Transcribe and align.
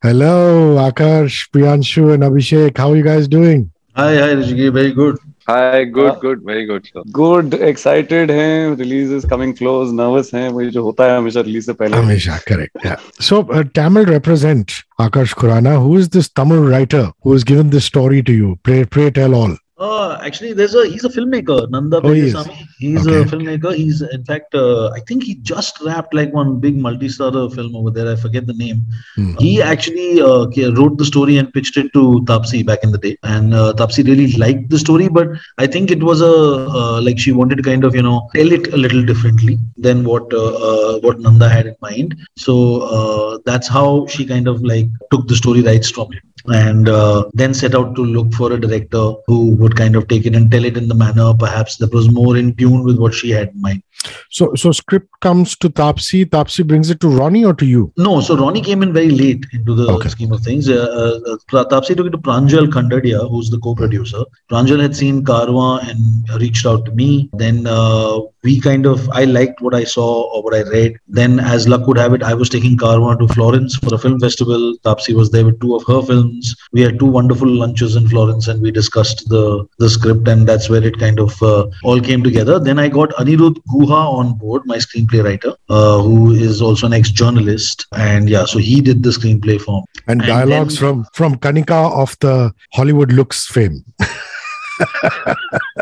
Hello, 0.00 0.76
Akarsh, 0.76 1.50
Priyanshu, 1.50 2.14
and 2.14 2.22
Abhishek. 2.22 2.78
How 2.78 2.92
are 2.92 2.96
you 2.96 3.02
guys 3.02 3.26
doing? 3.26 3.72
Hi, 3.96 4.14
hi, 4.14 4.28
Hrishi 4.36 4.54
K. 4.54 4.68
Very 4.68 4.92
good. 4.92 5.18
Hi, 5.48 5.82
good, 5.82 6.10
uh, 6.10 6.14
good, 6.20 6.44
very 6.44 6.66
good. 6.66 6.88
Sir. 6.92 7.02
Good, 7.10 7.54
excited 7.54 8.30
हैं 8.30 8.76
release 8.78 9.10
is 9.10 9.24
coming 9.24 9.56
close, 9.56 9.90
nervous 9.90 10.30
हैं 10.34 10.50
वही 10.50 10.70
hota 10.70 10.82
होता 10.84 11.10
है 11.10 11.18
हमेशा 11.18 11.44
release 11.44 11.66
से 11.66 11.72
पहले. 11.72 12.44
correct. 12.46 12.76
Yeah. 12.84 12.94
So 13.18 13.40
uh, 13.50 13.64
Tamil 13.74 14.04
represent 14.04 14.84
Akarsh 15.00 15.34
Khurana. 15.34 15.82
Who 15.82 15.96
is 15.96 16.10
this 16.10 16.28
Tamil 16.28 16.62
writer 16.62 17.10
who 17.22 17.32
has 17.32 17.42
given 17.42 17.70
this 17.70 17.84
story 17.84 18.22
to 18.22 18.32
you? 18.32 18.56
Pray, 18.62 18.84
pray 18.84 19.10
tell 19.10 19.34
all. 19.34 19.56
Uh, 19.78 20.20
actually, 20.22 20.52
there's 20.52 20.76
a 20.76 20.86
he's 20.86 21.04
a 21.04 21.08
filmmaker 21.08 21.68
Nanda 21.70 21.96
oh, 21.96 22.02
Periyasamy. 22.02 22.67
He's 22.78 23.06
okay. 23.06 23.20
a 23.20 23.24
filmmaker. 23.24 23.74
He's 23.74 24.02
in 24.02 24.24
fact, 24.24 24.54
uh, 24.54 24.90
I 24.90 25.00
think 25.00 25.24
he 25.24 25.34
just 25.36 25.80
wrapped 25.84 26.14
like 26.14 26.32
one 26.32 26.60
big 26.60 26.76
multi-starrer 26.76 27.52
film 27.54 27.74
over 27.74 27.90
there. 27.90 28.10
I 28.10 28.14
forget 28.16 28.46
the 28.46 28.54
name. 28.54 28.84
Hmm. 29.16 29.34
He 29.38 29.60
actually 29.60 30.20
uh, 30.20 30.46
wrote 30.72 30.96
the 30.96 31.04
story 31.04 31.38
and 31.38 31.52
pitched 31.52 31.76
it 31.76 31.92
to 31.94 32.20
Taapsee 32.26 32.64
back 32.64 32.84
in 32.84 32.92
the 32.92 32.98
day, 32.98 33.16
and 33.24 33.52
uh, 33.52 33.72
Taapsee 33.76 34.06
really 34.06 34.32
liked 34.44 34.70
the 34.70 34.78
story. 34.78 35.08
But 35.08 35.28
I 35.58 35.66
think 35.66 35.90
it 35.90 36.02
was 36.02 36.20
a 36.20 36.34
uh, 36.34 37.00
like 37.02 37.18
she 37.18 37.32
wanted 37.32 37.56
to 37.56 37.62
kind 37.64 37.84
of 37.84 37.96
you 37.96 38.02
know 38.02 38.28
tell 38.34 38.52
it 38.52 38.72
a 38.72 38.76
little 38.76 39.04
differently 39.04 39.58
than 39.76 40.04
what 40.04 40.32
uh, 40.32 40.54
uh, 40.70 40.98
what 41.00 41.18
Nanda 41.18 41.48
had 41.48 41.66
in 41.66 41.76
mind. 41.80 42.16
So 42.36 43.42
that's 43.44 43.66
how 43.66 44.06
she 44.06 44.24
kind 44.24 44.46
of 44.46 44.62
like 44.62 44.86
took 45.10 45.26
the 45.26 45.36
story 45.36 45.62
rights 45.62 45.90
from 45.90 46.12
him 46.12 46.22
and 46.46 46.88
uh, 46.88 47.28
then 47.34 47.52
set 47.52 47.74
out 47.74 47.94
to 47.94 48.02
look 48.02 48.32
for 48.32 48.52
a 48.52 48.60
director 48.60 49.14
who 49.26 49.54
would 49.56 49.76
kind 49.76 49.96
of 49.96 50.08
take 50.08 50.26
it 50.26 50.34
and 50.34 50.50
tell 50.50 50.64
it 50.64 50.76
in 50.76 50.88
the 50.88 50.94
manner 50.94 51.34
perhaps 51.34 51.76
that 51.76 51.92
was 51.92 52.10
more 52.10 52.36
in 52.36 52.54
tune 52.54 52.67
with 52.70 52.98
what 52.98 53.14
she 53.14 53.30
had 53.30 53.48
in 53.48 53.60
mind. 53.60 53.82
So, 54.30 54.54
so 54.54 54.72
script 54.72 55.08
comes 55.20 55.56
to 55.56 55.68
Taapsee. 55.68 56.26
Taapsee 56.26 56.66
brings 56.66 56.90
it 56.90 57.00
to 57.00 57.08
Ronnie 57.08 57.44
or 57.44 57.54
to 57.54 57.66
you? 57.66 57.92
No, 57.96 58.20
so 58.20 58.36
Ronnie 58.36 58.60
came 58.60 58.82
in 58.82 58.92
very 58.92 59.10
late 59.10 59.46
into 59.52 59.74
the 59.74 59.90
okay. 59.92 60.08
scheme 60.08 60.32
of 60.32 60.40
things. 60.42 60.68
Uh, 60.68 61.20
uh, 61.26 61.64
Taapsee 61.64 61.96
took 61.96 62.06
it 62.06 62.10
to 62.10 62.18
Pranjal 62.18 62.68
Khandhdiya, 62.68 63.28
who's 63.28 63.50
the 63.50 63.58
co-producer. 63.58 64.24
Pranjal 64.50 64.80
had 64.80 64.94
seen 64.94 65.24
Kaarwaan 65.24 65.88
and 65.90 66.40
reached 66.40 66.66
out 66.66 66.84
to 66.86 66.92
me. 66.92 67.28
Then 67.32 67.66
uh, 67.66 68.20
we 68.42 68.60
kind 68.60 68.86
of, 68.86 69.08
I 69.10 69.24
liked 69.24 69.60
what 69.60 69.74
I 69.74 69.84
saw 69.84 70.30
or 70.32 70.42
what 70.42 70.54
I 70.54 70.62
read. 70.70 70.96
Then, 71.08 71.40
as 71.40 71.66
luck 71.66 71.86
would 71.86 71.98
have 71.98 72.14
it, 72.14 72.22
I 72.22 72.34
was 72.34 72.48
taking 72.48 72.76
Kaarwaan 72.76 73.18
to 73.18 73.28
Florence 73.34 73.76
for 73.76 73.94
a 73.94 73.98
film 73.98 74.20
festival. 74.20 74.76
Taapsee 74.84 75.14
was 75.14 75.30
there 75.30 75.44
with 75.44 75.60
two 75.60 75.74
of 75.74 75.84
her 75.86 76.02
films. 76.02 76.54
We 76.72 76.82
had 76.82 76.98
two 76.98 77.06
wonderful 77.06 77.48
lunches 77.48 77.96
in 77.96 78.08
Florence, 78.08 78.46
and 78.46 78.62
we 78.62 78.70
discussed 78.70 79.28
the 79.28 79.66
the 79.78 79.90
script, 79.90 80.28
and 80.28 80.46
that's 80.46 80.68
where 80.70 80.84
it 80.84 80.98
kind 80.98 81.18
of 81.18 81.42
uh, 81.42 81.66
all 81.82 82.00
came 82.00 82.22
together. 82.22 82.58
Then 82.58 82.78
I 82.78 82.88
got 82.88 83.10
Anirudh 83.10 83.58
Guha 83.72 83.87
on 83.96 84.34
board, 84.34 84.62
my 84.66 84.76
screenplay 84.76 85.24
writer, 85.24 85.54
uh, 85.68 86.02
who 86.02 86.32
is 86.32 86.60
also 86.60 86.86
an 86.86 86.92
ex-journalist, 86.92 87.86
and 87.92 88.28
yeah, 88.28 88.44
so 88.44 88.58
he 88.58 88.80
did 88.80 89.02
the 89.02 89.10
screenplay 89.10 89.60
for 89.60 89.80
me. 89.80 89.86
And, 90.06 90.20
and 90.22 90.28
dialogues 90.28 90.78
then, 90.78 90.80
from 90.80 91.06
from 91.12 91.36
Kanika 91.36 91.92
of 91.92 92.16
the 92.20 92.52
Hollywood 92.72 93.12
Looks 93.12 93.46
fame. 93.46 93.84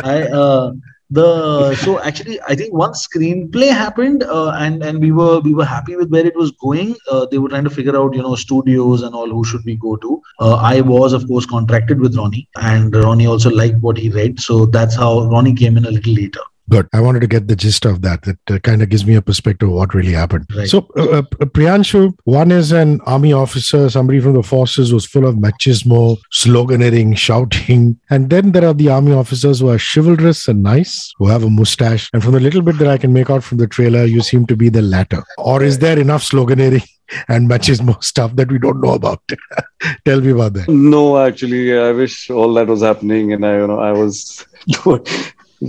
I 0.03 0.23
uh, 0.23 0.73
the 1.11 1.75
so 1.77 2.01
actually 2.01 2.41
I 2.49 2.57
think 2.57 2.75
one 2.75 2.93
screenplay 2.93 3.69
happened 3.69 4.25
uh, 4.25 4.51
and 4.59 4.83
and 4.83 5.01
we 5.01 5.12
were 5.12 5.39
we 5.41 5.55
were 5.55 5.65
happy 5.65 5.95
with 5.95 6.11
where 6.11 6.27
it 6.27 6.34
was 6.34 6.51
going. 6.53 6.97
Uh, 7.09 7.27
they 7.27 7.39
were 7.39 7.49
trying 7.49 7.65
to 7.65 7.71
figure 7.71 7.97
out 7.97 8.15
you 8.15 8.23
know 8.23 8.34
studios 8.34 9.03
and 9.03 9.15
all 9.15 9.29
who 9.29 9.45
should 9.45 9.65
we 9.65 9.77
go 9.77 9.97
to. 9.97 10.21
Uh, 10.41 10.57
I 10.57 10.81
was 10.81 11.12
of 11.12 11.27
course 11.29 11.47
contracted 11.47 12.01
with 12.01 12.17
Ronnie, 12.17 12.49
and 12.57 12.95
Ronnie 12.95 13.27
also 13.27 13.51
liked 13.51 13.79
what 13.79 13.97
he 13.97 14.11
read, 14.11 14.41
so 14.41 14.67
that's 14.67 14.97
how 14.97 15.29
Ronnie 15.29 15.55
came 15.55 15.77
in 15.77 15.84
a 15.84 15.91
little 15.91 16.12
later. 16.12 16.41
Good. 16.69 16.89
I 16.92 17.00
wanted 17.00 17.20
to 17.20 17.27
get 17.27 17.48
the 17.48 17.56
gist 17.56 17.84
of 17.84 18.03
that. 18.03 18.22
That 18.22 18.39
uh, 18.50 18.59
kind 18.59 18.83
of 18.83 18.89
gives 18.89 19.06
me 19.06 19.14
a 19.14 19.22
perspective 19.22 19.69
of 19.69 19.75
what 19.75 19.95
really 19.95 20.12
happened. 20.12 20.47
Right. 20.55 20.69
So, 20.69 20.89
uh, 20.97 21.19
uh, 21.19 21.22
Priyanshu, 21.22 22.12
one 22.25 22.50
is 22.50 22.72
an 22.72 23.00
army 23.03 23.33
officer, 23.33 23.89
somebody 23.89 24.20
from 24.20 24.33
the 24.33 24.42
forces 24.42 24.92
was 24.92 25.06
full 25.06 25.27
of 25.27 25.37
machismo, 25.37 26.17
sloganeering, 26.33 27.17
shouting. 27.17 27.98
And 28.11 28.31
then 28.31 28.53
there 28.53 28.64
are 28.64 28.75
the 28.75 28.89
army 28.89 29.12
officers 29.12 29.61
who 29.61 29.69
are 29.69 29.78
chivalrous 29.78 30.48
and 30.48 30.62
nice, 30.62 31.12
who 31.19 31.28
have 31.28 31.44
a 31.44 31.50
mustache. 31.50 32.10
And 32.12 32.22
from 32.22 32.32
the 32.32 32.41
little 32.41 32.62
bit 32.62 32.78
that 32.78 32.88
I 32.88 32.99
can 32.99 33.12
make 33.12 33.31
out 33.31 33.44
from 33.44 33.59
the 33.59 33.69
trailer, 33.69 34.05
you 34.05 34.21
seem 34.22 34.47
to 34.47 34.56
be 34.56 34.69
the 34.69 34.82
latter. 34.82 35.22
Or 35.38 35.62
is 35.62 35.78
there 35.78 35.99
enough 35.99 36.22
sloganeering 36.22 36.87
and 37.28 37.49
machismo 37.49 38.03
stuff 38.12 38.34
that 38.37 38.50
we 38.50 38.59
don't 38.59 38.81
know 38.81 38.94
about. 38.94 39.22
Tell 40.05 40.21
me 40.21 40.31
about 40.31 40.55
that. 40.55 40.69
No, 40.69 41.19
actually, 41.19 41.76
I 41.78 41.93
wish 41.93 42.31
all 42.31 42.53
that 42.55 42.66
was 42.66 42.82
happening, 42.82 43.32
and 43.32 43.44
I, 43.44 43.59
you 43.59 43.66
know, 43.66 43.78
I 43.78 43.93
was 43.93 44.44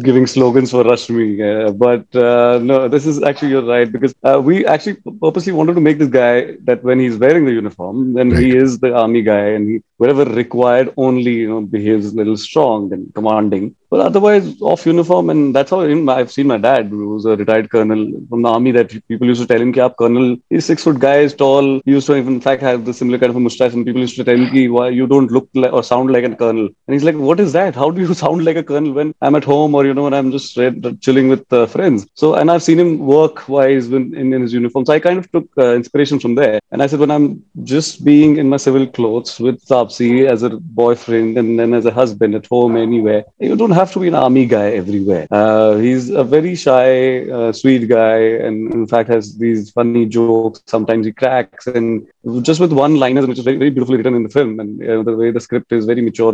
giving 0.03 0.27
slogans 0.27 0.71
for 0.71 0.83
Rashmi. 0.83 1.77
But 1.77 2.15
uh, 2.15 2.59
no, 2.59 2.87
this 2.87 3.05
is 3.05 3.21
actually 3.23 3.49
you're 3.49 3.65
right 3.65 3.91
because 3.91 4.13
uh, 4.23 4.41
we 4.43 4.65
actually 4.65 4.97
purposely 5.21 5.53
wanted 5.53 5.75
to 5.75 5.81
make 5.81 5.97
this 5.97 6.09
guy 6.09 6.57
that 6.63 6.83
when 6.83 6.99
he's 6.99 7.17
wearing 7.17 7.45
the 7.45 7.51
uniform, 7.51 8.13
then 8.13 8.29
right. 8.29 8.39
he 8.39 8.55
is 8.55 8.79
the 8.79 8.95
army 8.95 9.21
guy, 9.21 9.47
and 9.49 9.69
he 9.69 9.83
wherever 9.97 10.25
required 10.25 10.93
only 10.97 11.33
you 11.43 11.49
know 11.49 11.61
behaves 11.61 12.07
a 12.13 12.15
little 12.15 12.37
strong 12.37 12.91
and 12.93 13.13
commanding. 13.13 13.75
But 13.89 14.01
otherwise, 14.01 14.61
off 14.61 14.85
uniform, 14.85 15.29
and 15.29 15.55
that's 15.55 15.71
how 15.71 15.79
I've 15.81 16.31
seen 16.31 16.47
my 16.47 16.57
dad, 16.57 16.87
who 16.87 17.07
was 17.09 17.25
a 17.25 17.37
retired 17.37 17.69
colonel 17.69 18.01
from 18.29 18.41
the 18.41 18.49
army. 18.49 18.71
That 18.71 18.89
people 19.07 19.27
used 19.27 19.41
to 19.41 19.47
tell 19.47 19.61
him, 19.61 19.71
"Ki 19.71 19.87
colonel, 19.97 20.35
he's 20.49 20.65
six 20.65 20.83
foot 20.83 20.99
guy, 20.99 21.17
is 21.27 21.33
tall." 21.33 21.67
He 21.85 21.91
used 21.91 22.07
to, 22.07 22.15
even 22.15 22.35
in 22.35 22.41
fact, 22.41 22.61
have 22.61 22.83
the 22.85 22.93
similar 22.93 23.17
kind 23.17 23.29
of 23.29 23.37
a 23.37 23.39
mustache, 23.39 23.73
and 23.73 23.85
people 23.85 24.01
used 24.01 24.17
to 24.17 24.25
tell 24.25 24.35
him, 24.35 24.49
"Ki 24.51 24.67
why 24.77 24.89
you 24.89 25.07
don't 25.13 25.31
look 25.37 25.47
like 25.53 25.71
or 25.71 25.83
sound 25.83 26.11
like 26.11 26.25
a 26.25 26.35
colonel?" 26.35 26.67
And 26.87 26.93
he's 26.95 27.07
like, 27.09 27.15
"What 27.15 27.39
is 27.39 27.53
that? 27.53 27.75
How 27.75 27.89
do 27.91 28.01
you 28.01 28.13
sound 28.23 28.43
like 28.49 28.57
a 28.57 28.67
colonel 28.71 28.93
when 28.99 29.15
I'm 29.21 29.35
at 29.41 29.49
home 29.53 29.73
or 29.73 29.85
you 29.85 29.93
know 29.93 30.03
when 30.09 30.17
I'm 30.19 30.31
just 30.37 30.59
chilling 31.07 31.29
with 31.29 31.59
uh, 31.61 31.65
friends?" 31.65 32.07
So, 32.15 32.35
and 32.35 32.51
I've 32.51 32.63
seen 32.63 32.79
him 32.79 32.99
work 32.99 33.47
wise 33.47 33.87
in, 33.87 34.13
in, 34.15 34.33
in 34.33 34.41
his 34.41 34.53
uniform. 34.53 34.85
So 34.85 34.93
I 34.93 34.99
kind 34.99 35.17
of 35.17 35.31
took 35.31 35.47
uh, 35.57 35.73
inspiration 35.75 36.19
from 36.19 36.35
there. 36.35 36.59
And 36.71 36.83
I 36.83 36.87
said, 36.87 36.99
when 36.99 37.11
I'm 37.11 37.43
just 37.63 38.03
being 38.03 38.37
in 38.37 38.49
my 38.49 38.57
civil 38.57 38.85
clothes 38.87 39.39
with 39.39 39.61
Taapsee 39.87 40.27
as 40.27 40.43
a 40.43 40.49
boyfriend 40.49 41.37
and 41.37 41.59
then 41.59 41.73
as 41.73 41.85
a 41.85 41.91
husband 41.91 42.35
at 42.35 42.45
home 42.45 42.75
anywhere, 42.77 43.25
you 43.39 43.55
don't 43.55 43.71
have 43.71 43.91
to 43.93 43.99
be 43.99 44.07
an 44.07 44.15
army 44.15 44.45
guy 44.45 44.71
everywhere. 44.71 45.27
Uh, 45.31 45.75
he's 45.77 46.09
a 46.09 46.23
very 46.23 46.55
shy, 46.55 47.29
uh, 47.29 47.51
sweet 47.51 47.87
guy, 47.87 48.17
and 48.17 48.73
in 48.73 48.87
fact 48.87 49.09
has 49.09 49.37
these 49.37 49.69
funny 49.71 50.05
jokes. 50.05 50.61
Sometimes 50.65 51.05
he 51.05 51.11
cracks, 51.11 51.67
and 51.67 52.07
just 52.41 52.59
with 52.59 52.73
one 52.73 52.95
liner, 52.95 53.25
which 53.25 53.39
is 53.39 53.43
very, 53.43 53.57
very 53.57 53.69
beautifully 53.69 53.97
written 53.97 54.15
in 54.15 54.23
the 54.23 54.29
film, 54.29 54.59
and 54.59 54.83
uh, 54.83 55.03
the 55.03 55.15
way 55.15 55.31
the 55.31 55.39
script 55.39 55.71
is 55.71 55.85
very 55.85 56.01
mature 56.01 56.33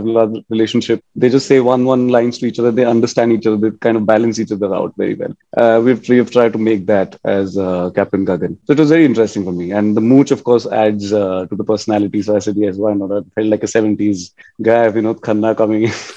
relationship. 0.49 1.03
They 1.15 1.29
just 1.29 1.47
say 1.47 1.59
one 1.59 1.85
one 1.85 2.07
lines 2.09 2.37
to 2.39 2.45
each 2.45 2.59
other. 2.59 2.71
They 2.71 2.85
understand 2.85 3.33
each 3.33 3.45
other. 3.47 3.57
They 3.57 3.77
kind 3.77 3.97
of 3.97 4.05
balance 4.05 4.39
each 4.39 4.51
other 4.51 4.73
out 4.73 4.93
very 4.97 5.15
well. 5.15 5.33
Uh, 5.55 5.81
we've 5.83 6.07
we've 6.09 6.31
tried 6.31 6.53
to 6.53 6.59
make 6.59 6.85
that 6.87 7.19
as 7.23 7.57
uh, 7.57 7.89
Captain 7.91 8.25
Gagan. 8.25 8.57
So 8.65 8.73
it 8.73 8.79
was 8.79 8.89
very 8.89 9.05
interesting 9.05 9.43
for 9.43 9.51
me, 9.51 9.71
and 9.71 9.95
the 9.97 10.01
mooch, 10.01 10.31
of 10.31 10.43
course, 10.43 10.65
adds 10.67 11.13
uh, 11.13 11.45
to 11.49 11.55
the 11.55 11.63
personality. 11.63 12.21
So 12.21 12.35
I 12.35 12.39
said, 12.39 12.55
yes, 12.55 12.77
why 12.77 12.93
not? 12.93 13.11
I 13.11 13.21
felt 13.35 13.47
like 13.47 13.63
a 13.63 13.67
70s 13.67 14.33
guy, 14.61 14.87
you 14.87 15.01
know, 15.01 15.15
Khanna 15.15 15.55
coming 15.55 15.83
in 15.83 15.91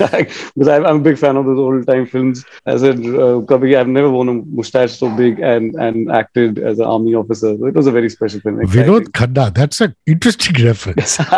because 0.54 0.68
I'm, 0.68 0.86
I'm 0.86 0.96
a 0.96 1.00
big 1.00 1.18
fan 1.18 1.36
of 1.36 1.46
those 1.46 1.58
old 1.58 1.86
time 1.86 2.06
films. 2.06 2.44
I 2.66 2.76
said, 2.76 2.98
uh, 2.98 3.40
Kabhi, 3.50 3.76
I've 3.76 3.88
never 3.88 4.10
worn 4.10 4.28
a 4.28 4.34
mustache 4.34 4.98
so 4.98 5.14
big 5.16 5.40
and 5.40 5.74
and 5.76 6.10
acted 6.10 6.58
as 6.58 6.78
an 6.78 6.86
army 6.86 7.14
officer. 7.14 7.56
So 7.56 7.66
it 7.66 7.74
was 7.74 7.86
a 7.86 7.92
very 7.92 8.10
special 8.10 8.40
film. 8.40 8.58
Vinod 8.60 9.08
Khanna, 9.18 9.52
that's 9.66 9.80
an 9.80 9.96
interesting 10.06 10.64
reference. 10.64 11.18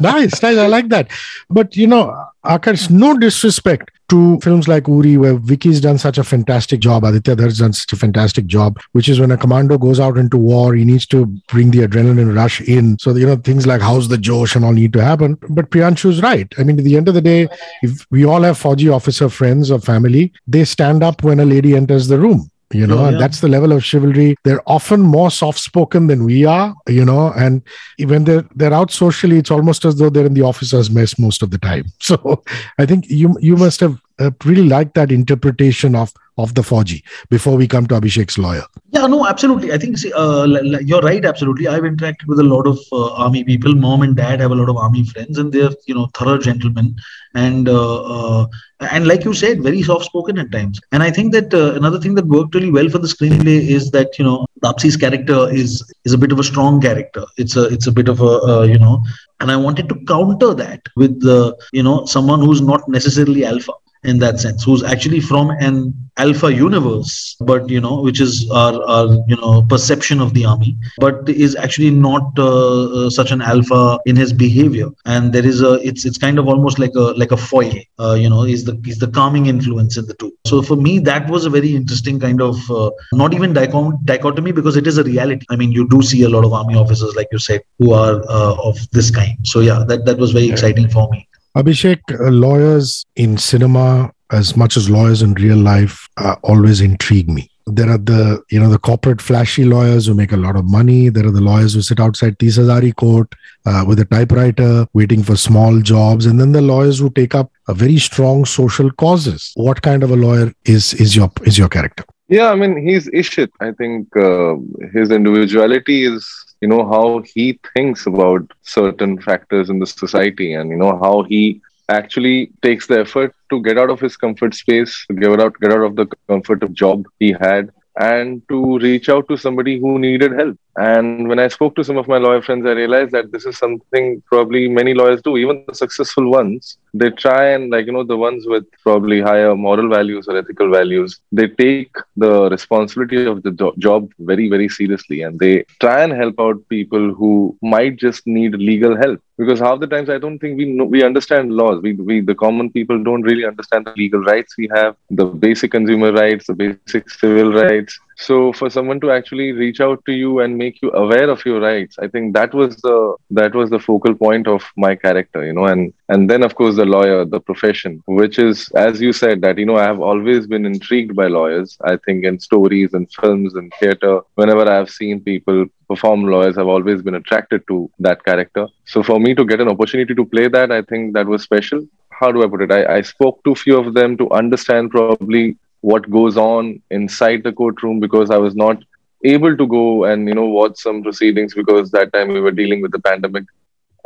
nice, 0.00 0.42
nice. 0.42 0.58
I 0.58 0.66
like 0.66 0.88
that. 0.88 1.08
But 1.48 1.76
you 1.76 1.86
know, 1.86 2.20
Akarsh, 2.44 2.90
no 2.90 3.16
disrespect 3.16 3.92
to 4.08 4.40
films 4.40 4.66
like 4.66 4.88
Uri, 4.88 5.16
where 5.18 5.36
Vicky's 5.36 5.80
done 5.80 5.98
such 5.98 6.18
a 6.18 6.24
fantastic 6.24 6.80
job, 6.80 7.04
Aditya 7.04 7.36
Dhar's 7.36 7.58
done 7.58 7.72
such 7.72 7.92
a 7.92 7.96
fantastic 7.96 8.46
job, 8.46 8.80
which 8.92 9.08
is 9.08 9.20
when 9.20 9.30
a 9.30 9.36
commando 9.36 9.78
goes 9.78 10.00
out 10.00 10.16
into 10.16 10.36
war, 10.36 10.74
he 10.74 10.84
needs 10.84 11.06
to 11.06 11.26
bring 11.48 11.70
the 11.70 11.86
adrenaline 11.86 12.34
rush 12.34 12.60
in. 12.62 12.98
So, 12.98 13.14
you 13.14 13.26
know, 13.26 13.36
things 13.36 13.66
like 13.66 13.80
how's 13.80 14.08
the 14.08 14.18
Josh 14.18 14.56
and 14.56 14.64
all 14.64 14.72
need 14.72 14.92
to 14.94 15.04
happen. 15.04 15.38
But 15.50 15.70
Priyanshu's 15.70 16.22
right. 16.22 16.52
I 16.58 16.64
mean, 16.64 16.78
at 16.78 16.84
the 16.84 16.96
end 16.96 17.06
of 17.08 17.14
the 17.14 17.20
day, 17.20 17.48
if 17.82 18.04
we 18.10 18.24
all 18.24 18.42
have 18.42 18.60
Fauji 18.60 18.92
officer 18.92 19.28
friends 19.28 19.70
or 19.70 19.80
family, 19.80 20.32
they 20.46 20.64
stand 20.64 21.04
up 21.04 21.22
when 21.22 21.38
a 21.38 21.44
lady 21.44 21.76
enters 21.76 22.08
the 22.08 22.18
room 22.18 22.50
you 22.72 22.86
know 22.86 23.04
yeah, 23.04 23.10
yeah. 23.10 23.18
that's 23.18 23.40
the 23.40 23.48
level 23.48 23.72
of 23.72 23.84
chivalry 23.84 24.34
they're 24.42 24.62
often 24.66 25.00
more 25.00 25.30
soft 25.30 25.58
spoken 25.58 26.08
than 26.08 26.24
we 26.24 26.44
are 26.44 26.74
you 26.88 27.04
know 27.04 27.32
and 27.36 27.62
when 28.06 28.24
they're 28.24 28.44
they're 28.56 28.74
out 28.74 28.90
socially 28.90 29.38
it's 29.38 29.50
almost 29.50 29.84
as 29.84 29.96
though 29.96 30.10
they're 30.10 30.26
in 30.26 30.34
the 30.34 30.42
officers 30.42 30.90
mess 30.90 31.18
most 31.18 31.42
of 31.42 31.50
the 31.50 31.58
time 31.58 31.84
so 32.00 32.42
i 32.78 32.86
think 32.86 33.08
you 33.08 33.36
you 33.40 33.56
must 33.56 33.78
have 33.80 34.00
uh, 34.18 34.30
really 34.44 34.68
liked 34.68 34.94
that 34.94 35.12
interpretation 35.12 35.94
of 35.94 36.12
of 36.38 36.54
the 36.54 36.62
Fauji 36.62 37.02
before 37.30 37.56
we 37.56 37.66
come 37.66 37.86
to 37.86 37.94
Abhishek's 37.94 38.38
lawyer. 38.38 38.64
Yeah, 38.90 39.06
no, 39.06 39.26
absolutely. 39.26 39.72
I 39.72 39.78
think 39.78 39.98
see, 39.98 40.12
uh, 40.12 40.44
you're 40.44 41.00
right. 41.00 41.24
Absolutely, 41.24 41.68
I've 41.68 41.82
interacted 41.82 42.26
with 42.26 42.38
a 42.38 42.42
lot 42.42 42.66
of 42.66 42.78
uh, 42.92 43.14
army 43.14 43.44
people. 43.44 43.74
Mom 43.74 44.02
and 44.02 44.16
dad 44.16 44.40
have 44.40 44.50
a 44.50 44.54
lot 44.54 44.68
of 44.68 44.76
army 44.76 45.04
friends, 45.04 45.38
and 45.38 45.52
they're 45.52 45.70
you 45.86 45.94
know 45.94 46.08
thorough 46.14 46.38
gentlemen, 46.38 46.96
and 47.34 47.68
uh, 47.68 48.42
uh 48.42 48.46
and 48.80 49.06
like 49.06 49.24
you 49.24 49.32
said, 49.32 49.62
very 49.62 49.82
soft 49.82 50.04
spoken 50.04 50.38
at 50.38 50.52
times. 50.52 50.80
And 50.92 51.02
I 51.02 51.10
think 51.10 51.32
that 51.32 51.52
uh, 51.54 51.74
another 51.74 51.98
thing 51.98 52.14
that 52.16 52.26
worked 52.26 52.54
really 52.54 52.70
well 52.70 52.88
for 52.88 52.98
the 52.98 53.08
screenplay 53.08 53.68
is 53.68 53.90
that 53.92 54.18
you 54.18 54.24
know 54.24 54.46
Taapsee's 54.62 54.96
character 54.96 55.50
is 55.50 55.82
is 56.04 56.12
a 56.12 56.18
bit 56.18 56.32
of 56.32 56.38
a 56.38 56.44
strong 56.44 56.80
character. 56.80 57.24
It's 57.38 57.56
a 57.56 57.64
it's 57.64 57.86
a 57.86 57.92
bit 57.92 58.08
of 58.08 58.20
a 58.20 58.66
you 58.68 58.78
know, 58.78 59.02
and 59.40 59.50
I 59.50 59.56
wanted 59.56 59.88
to 59.88 60.04
counter 60.06 60.52
that 60.54 60.82
with 60.96 61.20
the 61.20 61.56
you 61.72 61.82
know 61.82 62.04
someone 62.04 62.40
who's 62.40 62.60
not 62.60 62.88
necessarily 62.88 63.44
alpha 63.44 63.72
in 64.06 64.18
that 64.18 64.40
sense, 64.40 64.64
who's 64.64 64.82
actually 64.82 65.20
from 65.20 65.50
an 65.50 65.94
alpha 66.18 66.52
universe, 66.52 67.36
but 67.40 67.68
you 67.68 67.80
know, 67.80 68.00
which 68.00 68.20
is 68.20 68.50
our, 68.50 68.82
our 68.88 69.06
you 69.28 69.36
know 69.36 69.62
perception 69.62 70.20
of 70.20 70.34
the 70.34 70.44
army, 70.44 70.76
but 70.98 71.28
is 71.28 71.56
actually 71.56 71.90
not 71.90 72.38
uh, 72.38 73.06
uh, 73.06 73.10
such 73.10 73.30
an 73.30 73.42
alpha 73.42 73.98
in 74.06 74.16
his 74.16 74.32
behavior. 74.32 74.88
And 75.04 75.32
there 75.32 75.44
is 75.44 75.62
a 75.62 75.74
it's 75.86 76.04
it's 76.04 76.18
kind 76.18 76.38
of 76.38 76.48
almost 76.48 76.78
like 76.78 76.94
a 76.94 77.06
like 77.22 77.32
a 77.32 77.36
foil. 77.36 77.74
Uh, 77.98 78.14
you 78.14 78.30
know, 78.30 78.44
is 78.44 78.64
the 78.64 78.80
is 78.86 78.98
the 78.98 79.08
calming 79.08 79.46
influence 79.46 79.96
in 79.96 80.06
the 80.06 80.14
two. 80.14 80.32
So 80.46 80.62
for 80.62 80.76
me, 80.76 80.98
that 81.00 81.28
was 81.28 81.44
a 81.44 81.50
very 81.50 81.74
interesting 81.74 82.18
kind 82.20 82.40
of 82.40 82.70
uh, 82.70 82.90
not 83.12 83.34
even 83.34 83.52
dichotomy 83.52 84.52
because 84.52 84.76
it 84.76 84.86
is 84.86 84.98
a 84.98 85.04
reality. 85.04 85.46
I 85.50 85.56
mean, 85.56 85.72
you 85.72 85.88
do 85.88 86.02
see 86.02 86.22
a 86.22 86.28
lot 86.28 86.44
of 86.44 86.52
army 86.52 86.76
officers, 86.76 87.14
like 87.14 87.28
you 87.32 87.38
said, 87.38 87.62
who 87.78 87.92
are 87.92 88.22
uh, 88.28 88.54
of 88.62 88.78
this 88.92 89.10
kind. 89.10 89.36
So 89.44 89.60
yeah, 89.60 89.84
that 89.88 90.04
that 90.06 90.18
was 90.18 90.32
very 90.32 90.48
exciting 90.48 90.88
for 90.88 91.08
me. 91.10 91.28
Abhishek, 91.56 92.00
uh, 92.10 92.30
lawyers 92.30 93.06
in 93.16 93.38
cinema, 93.38 94.12
as 94.30 94.58
much 94.58 94.76
as 94.76 94.90
lawyers 94.90 95.22
in 95.22 95.32
real 95.34 95.56
life, 95.56 96.06
uh, 96.18 96.36
always 96.42 96.82
intrigue 96.82 97.30
me. 97.30 97.50
There 97.66 97.88
are 97.90 97.98
the, 97.98 98.42
you 98.50 98.60
know, 98.60 98.68
the 98.68 98.78
corporate 98.78 99.22
flashy 99.22 99.64
lawyers 99.64 100.06
who 100.06 100.12
make 100.12 100.32
a 100.32 100.36
lot 100.36 100.54
of 100.54 100.66
money. 100.66 101.08
There 101.08 101.26
are 101.26 101.30
the 101.30 101.40
lawyers 101.40 101.72
who 101.72 101.80
sit 101.80 101.98
outside 101.98 102.38
Tis 102.38 102.58
Hazari 102.58 102.94
court 102.94 103.34
uh, 103.64 103.84
with 103.88 103.98
a 104.00 104.04
typewriter, 104.04 104.86
waiting 104.92 105.22
for 105.22 105.34
small 105.34 105.80
jobs, 105.80 106.26
and 106.26 106.38
then 106.38 106.52
the 106.52 106.60
lawyers 106.60 106.98
who 106.98 107.08
take 107.08 107.34
up 107.34 107.50
a 107.68 107.74
very 107.74 107.98
strong 107.98 108.44
social 108.44 108.90
causes. 108.90 109.52
What 109.56 109.80
kind 109.80 110.02
of 110.02 110.10
a 110.10 110.16
lawyer 110.16 110.52
is 110.66 110.92
is 110.94 111.16
your 111.16 111.32
is 111.44 111.56
your 111.56 111.70
character? 111.70 112.04
Yeah, 112.28 112.50
I 112.50 112.54
mean, 112.54 112.86
he's 112.86 113.08
Ishit. 113.08 113.50
I 113.60 113.72
think 113.72 114.14
uh, 114.16 114.56
his 114.92 115.10
individuality 115.10 116.04
is 116.04 116.45
you 116.60 116.68
know 116.68 116.84
how 116.88 117.22
he 117.34 117.58
thinks 117.74 118.06
about 118.06 118.50
certain 118.62 119.20
factors 119.20 119.68
in 119.70 119.78
the 119.78 119.86
society 119.86 120.54
and 120.54 120.70
you 120.70 120.76
know 120.76 120.98
how 121.02 121.22
he 121.24 121.60
actually 121.88 122.50
takes 122.62 122.86
the 122.86 123.00
effort 123.00 123.34
to 123.50 123.62
get 123.62 123.78
out 123.78 123.90
of 123.90 124.00
his 124.00 124.16
comfort 124.16 124.54
space 124.54 125.04
get 125.20 125.40
out 125.40 125.58
get 125.60 125.72
out 125.72 125.84
of 125.88 125.96
the 125.96 126.06
comfort 126.28 126.62
of 126.62 126.72
job 126.72 127.04
he 127.20 127.32
had 127.40 127.70
and 128.00 128.42
to 128.48 128.78
reach 128.78 129.08
out 129.08 129.26
to 129.28 129.36
somebody 129.36 129.78
who 129.78 129.98
needed 129.98 130.32
help 130.32 130.58
and 130.76 131.26
when 131.28 131.38
I 131.38 131.48
spoke 131.48 131.74
to 131.76 131.84
some 131.84 131.96
of 131.96 132.06
my 132.06 132.18
lawyer 132.18 132.42
friends, 132.42 132.66
I 132.66 132.72
realized 132.72 133.12
that 133.12 133.32
this 133.32 133.46
is 133.46 133.56
something 133.56 134.22
probably 134.26 134.68
many 134.68 134.92
lawyers 134.92 135.22
do, 135.22 135.38
even 135.38 135.64
the 135.66 135.74
successful 135.74 136.30
ones. 136.30 136.76
They 136.92 137.10
try 137.10 137.52
and, 137.52 137.70
like, 137.70 137.86
you 137.86 137.92
know, 137.92 138.04
the 138.04 138.16
ones 138.16 138.46
with 138.46 138.64
probably 138.82 139.20
higher 139.22 139.54
moral 139.54 139.88
values 139.88 140.28
or 140.28 140.36
ethical 140.36 140.70
values, 140.70 141.20
they 141.32 141.48
take 141.48 141.94
the 142.16 142.50
responsibility 142.50 143.24
of 143.24 143.42
the 143.42 143.52
do- 143.52 143.74
job 143.78 144.10
very, 144.18 144.50
very 144.50 144.68
seriously. 144.68 145.22
And 145.22 145.38
they 145.38 145.64
try 145.80 146.02
and 146.02 146.12
help 146.12 146.38
out 146.38 146.68
people 146.68 147.14
who 147.14 147.56
might 147.62 147.96
just 147.96 148.26
need 148.26 148.54
legal 148.54 148.96
help. 148.96 149.20
Because 149.38 149.60
half 149.60 149.80
the 149.80 149.86
times 149.86 150.10
I 150.10 150.18
don't 150.18 150.38
think 150.38 150.58
we 150.58 150.66
know, 150.66 150.84
we 150.84 151.02
understand 151.02 151.52
laws. 151.52 151.80
We, 151.82 151.94
we, 151.94 152.20
the 152.20 152.34
common 152.34 152.70
people, 152.70 153.02
don't 153.02 153.22
really 153.22 153.46
understand 153.46 153.86
the 153.86 153.94
legal 153.96 154.20
rights 154.20 154.56
we 154.58 154.68
have, 154.74 154.96
the 155.10 155.24
basic 155.24 155.70
consumer 155.70 156.12
rights, 156.12 156.46
the 156.46 156.54
basic 156.54 157.08
civil 157.10 157.52
rights 157.52 157.98
so 158.16 158.52
for 158.52 158.70
someone 158.70 158.98
to 158.98 159.10
actually 159.10 159.52
reach 159.52 159.80
out 159.80 160.02
to 160.06 160.12
you 160.12 160.40
and 160.40 160.56
make 160.56 160.80
you 160.80 160.90
aware 160.92 161.28
of 161.28 161.44
your 161.44 161.60
rights 161.60 161.98
i 161.98 162.08
think 162.08 162.32
that 162.32 162.54
was 162.54 162.76
the 162.76 163.14
that 163.30 163.54
was 163.54 163.68
the 163.70 163.78
focal 163.78 164.14
point 164.14 164.46
of 164.48 164.64
my 164.76 164.94
character 164.96 165.44
you 165.44 165.52
know 165.52 165.66
and 165.66 165.92
and 166.08 166.30
then 166.30 166.42
of 166.42 166.54
course 166.54 166.76
the 166.76 166.84
lawyer 166.84 167.24
the 167.26 167.40
profession 167.40 168.02
which 168.06 168.38
is 168.38 168.70
as 168.70 169.00
you 169.00 169.12
said 169.12 169.42
that 169.42 169.58
you 169.58 169.66
know 169.66 169.76
i 169.76 169.82
have 169.82 170.00
always 170.00 170.46
been 170.46 170.64
intrigued 170.64 171.14
by 171.14 171.26
lawyers 171.26 171.76
i 171.84 171.96
think 172.06 172.24
in 172.24 172.38
stories 172.40 172.94
and 172.94 173.10
films 173.12 173.54
and 173.54 173.72
theater. 173.78 174.20
Whenever 174.34 174.68
i 174.70 174.74
have 174.74 174.90
seen 174.90 175.20
people 175.20 175.66
perform 175.88 176.22
lawyers 176.24 176.56
i've 176.56 176.74
always 176.76 177.02
been 177.02 177.14
attracted 177.14 177.62
to 177.68 177.90
that 177.98 178.24
character. 178.24 178.66
So 178.86 179.02
for 179.02 179.20
me 179.20 179.34
to 179.34 179.44
get 179.44 179.60
an 179.60 179.68
opportunity 179.68 180.14
to 180.14 180.24
play 180.24 180.48
that 180.48 180.72
i 180.72 180.82
think 180.82 181.12
that 181.14 181.26
was 181.26 181.42
special. 181.42 181.86
How 182.10 182.32
do 182.32 182.42
I 182.42 182.48
put 182.48 182.62
it? 182.62 182.72
I, 182.72 182.96
I 182.96 183.02
spoke 183.02 183.44
to 183.44 183.54
few 183.54 183.78
of 183.78 183.92
them 183.92 184.16
to 184.16 184.30
understand 184.30 184.90
probably 184.90 185.58
what 185.80 186.10
goes 186.10 186.36
on 186.36 186.82
inside 186.90 187.42
the 187.42 187.52
courtroom 187.52 188.00
because 188.00 188.30
I 188.30 188.38
was 188.38 188.54
not 188.54 188.82
able 189.24 189.56
to 189.56 189.66
go 189.66 190.04
and 190.04 190.28
you 190.28 190.34
know 190.34 190.46
watch 190.46 190.78
some 190.78 191.02
proceedings 191.02 191.54
because 191.54 191.90
that 191.90 192.12
time 192.12 192.28
we 192.28 192.40
were 192.40 192.50
dealing 192.50 192.82
with 192.82 192.92
the 192.92 193.00
pandemic. 193.00 193.44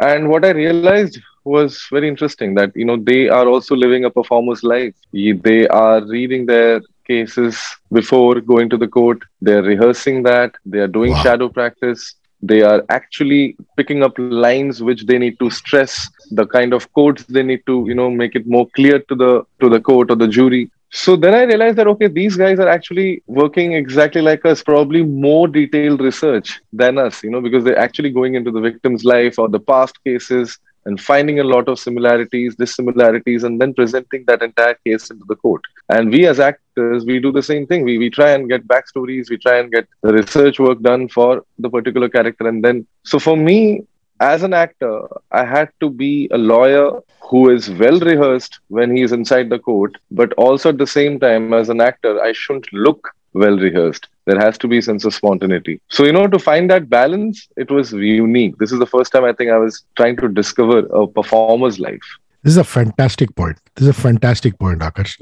And 0.00 0.28
what 0.30 0.44
I 0.44 0.50
realized 0.50 1.20
was 1.44 1.86
very 1.90 2.08
interesting 2.08 2.54
that 2.54 2.74
you 2.74 2.84
know 2.84 2.96
they 2.96 3.28
are 3.28 3.48
also 3.48 3.74
living 3.74 4.04
a 4.04 4.10
performer's 4.10 4.62
life. 4.62 4.94
They 5.12 5.66
are 5.68 6.04
reading 6.06 6.46
their 6.46 6.80
cases 7.06 7.58
before 7.92 8.40
going 8.40 8.70
to 8.70 8.76
the 8.76 8.88
court. 8.88 9.22
They're 9.40 9.62
rehearsing 9.62 10.22
that. 10.24 10.54
They 10.64 10.78
are 10.78 10.88
doing 10.98 11.12
wow. 11.12 11.22
shadow 11.22 11.48
practice. 11.48 12.14
They 12.42 12.62
are 12.62 12.82
actually 12.88 13.56
picking 13.76 14.02
up 14.02 14.14
lines 14.18 14.82
which 14.82 15.04
they 15.04 15.18
need 15.18 15.38
to 15.40 15.50
stress, 15.50 16.08
the 16.30 16.46
kind 16.46 16.72
of 16.72 16.90
quotes 16.94 17.24
they 17.24 17.42
need 17.42 17.62
to, 17.66 17.84
you 17.86 17.94
know, 17.94 18.10
make 18.10 18.34
it 18.34 18.46
more 18.46 18.66
clear 18.74 18.98
to 18.98 19.14
the 19.14 19.32
to 19.60 19.68
the 19.68 19.80
court 19.80 20.10
or 20.10 20.16
the 20.16 20.28
jury 20.28 20.70
so 20.92 21.16
then 21.16 21.34
I 21.34 21.42
realized 21.42 21.78
that, 21.78 21.86
okay, 21.86 22.08
these 22.08 22.36
guys 22.36 22.58
are 22.58 22.68
actually 22.68 23.22
working 23.26 23.74
exactly 23.74 24.20
like 24.20 24.44
us, 24.44 24.62
probably 24.62 25.02
more 25.02 25.46
detailed 25.46 26.00
research 26.00 26.60
than 26.72 26.98
us, 26.98 27.22
you 27.22 27.30
know, 27.30 27.40
because 27.40 27.62
they're 27.62 27.78
actually 27.78 28.10
going 28.10 28.34
into 28.34 28.50
the 28.50 28.60
victim's 28.60 29.04
life 29.04 29.38
or 29.38 29.48
the 29.48 29.60
past 29.60 30.02
cases 30.02 30.58
and 30.86 31.00
finding 31.00 31.38
a 31.38 31.44
lot 31.44 31.68
of 31.68 31.78
similarities, 31.78 32.56
dissimilarities, 32.56 33.44
and 33.44 33.60
then 33.60 33.72
presenting 33.72 34.24
that 34.26 34.42
entire 34.42 34.74
case 34.84 35.10
into 35.10 35.24
the 35.28 35.36
court. 35.36 35.62
And 35.90 36.10
we 36.10 36.26
as 36.26 36.40
actors, 36.40 37.04
we 37.04 37.20
do 37.20 37.30
the 37.30 37.42
same 37.42 37.66
thing. 37.66 37.84
We, 37.84 37.98
we 37.98 38.10
try 38.10 38.30
and 38.30 38.48
get 38.48 38.66
backstories, 38.66 39.30
we 39.30 39.36
try 39.36 39.58
and 39.58 39.70
get 39.70 39.86
the 40.02 40.12
research 40.12 40.58
work 40.58 40.80
done 40.80 41.08
for 41.08 41.44
the 41.58 41.70
particular 41.70 42.08
character. 42.08 42.48
And 42.48 42.64
then, 42.64 42.86
so 43.04 43.18
for 43.18 43.36
me, 43.36 43.84
as 44.20 44.42
an 44.42 44.54
actor, 44.54 45.02
I 45.32 45.44
had 45.44 45.70
to 45.80 45.90
be 45.90 46.28
a 46.32 46.38
lawyer 46.38 47.00
who 47.30 47.50
is 47.50 47.70
well 47.70 47.98
rehearsed 48.00 48.60
when 48.68 48.94
he 48.96 49.02
is 49.02 49.12
inside 49.12 49.50
the 49.50 49.58
court, 49.58 49.96
but 50.10 50.32
also 50.34 50.70
at 50.70 50.78
the 50.78 50.86
same 50.86 51.18
time, 51.20 51.52
as 51.54 51.68
an 51.68 51.80
actor, 51.80 52.20
I 52.22 52.32
shouldn't 52.32 52.72
look 52.72 53.08
well 53.32 53.58
rehearsed. 53.58 54.08
There 54.26 54.38
has 54.38 54.58
to 54.58 54.68
be 54.68 54.78
a 54.78 54.82
sense 54.82 55.04
of 55.04 55.14
spontaneity. 55.14 55.80
So, 55.88 56.04
you 56.04 56.12
know, 56.12 56.26
to 56.28 56.38
find 56.38 56.70
that 56.70 56.88
balance, 56.90 57.48
it 57.56 57.70
was 57.70 57.92
unique. 57.92 58.58
This 58.58 58.72
is 58.72 58.78
the 58.78 58.86
first 58.86 59.12
time 59.12 59.24
I 59.24 59.32
think 59.32 59.50
I 59.50 59.58
was 59.58 59.84
trying 59.96 60.16
to 60.18 60.28
discover 60.28 60.80
a 60.80 61.06
performer's 61.06 61.78
life. 61.80 62.02
This 62.42 62.52
is 62.52 62.56
a 62.56 62.64
fantastic 62.64 63.34
point. 63.36 63.58
This 63.76 63.82
is 63.82 63.88
a 63.88 64.00
fantastic 64.00 64.58
point, 64.58 64.80
Akarsh. 64.80 65.16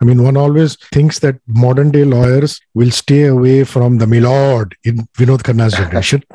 I 0.00 0.04
mean, 0.04 0.22
one 0.22 0.36
always 0.36 0.76
thinks 0.92 1.18
that 1.20 1.36
modern 1.46 1.90
day 1.90 2.04
lawyers 2.04 2.60
will 2.74 2.90
stay 2.90 3.24
away 3.24 3.64
from 3.64 3.98
the 3.98 4.06
milord 4.06 4.76
in 4.84 5.08
Vinod 5.18 5.42
Khanna's 5.42 5.74
generation. 5.74 6.22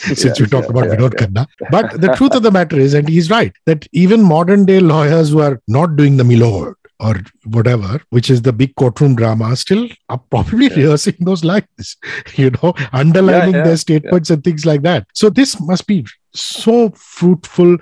since 0.00 0.24
yes, 0.24 0.40
you 0.40 0.46
talked 0.46 0.66
yeah, 0.66 0.70
about 0.70 0.84
yeah, 0.86 0.96
Vinod 0.96 1.14
yeah. 1.14 1.26
Khanna. 1.26 1.46
But 1.70 2.00
the 2.00 2.14
truth 2.14 2.34
of 2.34 2.42
the 2.42 2.50
matter 2.50 2.78
is, 2.78 2.94
and 2.94 3.08
he's 3.08 3.30
right, 3.30 3.52
that 3.66 3.86
even 3.92 4.22
modern 4.22 4.64
day 4.64 4.80
lawyers 4.80 5.30
who 5.30 5.40
are 5.40 5.60
not 5.68 5.96
doing 5.96 6.16
the 6.16 6.24
milord 6.24 6.76
or 6.98 7.16
whatever, 7.44 8.00
which 8.10 8.30
is 8.30 8.42
the 8.42 8.52
big 8.52 8.74
courtroom 8.76 9.16
drama, 9.16 9.56
still 9.56 9.88
are 10.08 10.20
probably 10.30 10.66
yeah. 10.66 10.76
rehearsing 10.76 11.16
those 11.20 11.44
lines, 11.44 11.96
you 12.34 12.50
know, 12.50 12.74
underlining 12.92 13.52
yeah, 13.52 13.58
yeah, 13.58 13.64
their 13.64 13.76
statements 13.76 14.30
and 14.30 14.44
things 14.44 14.66
like 14.66 14.82
that. 14.82 15.06
So 15.14 15.30
this 15.30 15.60
must 15.60 15.86
be 15.86 16.06
so 16.34 16.90
fruitful 16.90 17.78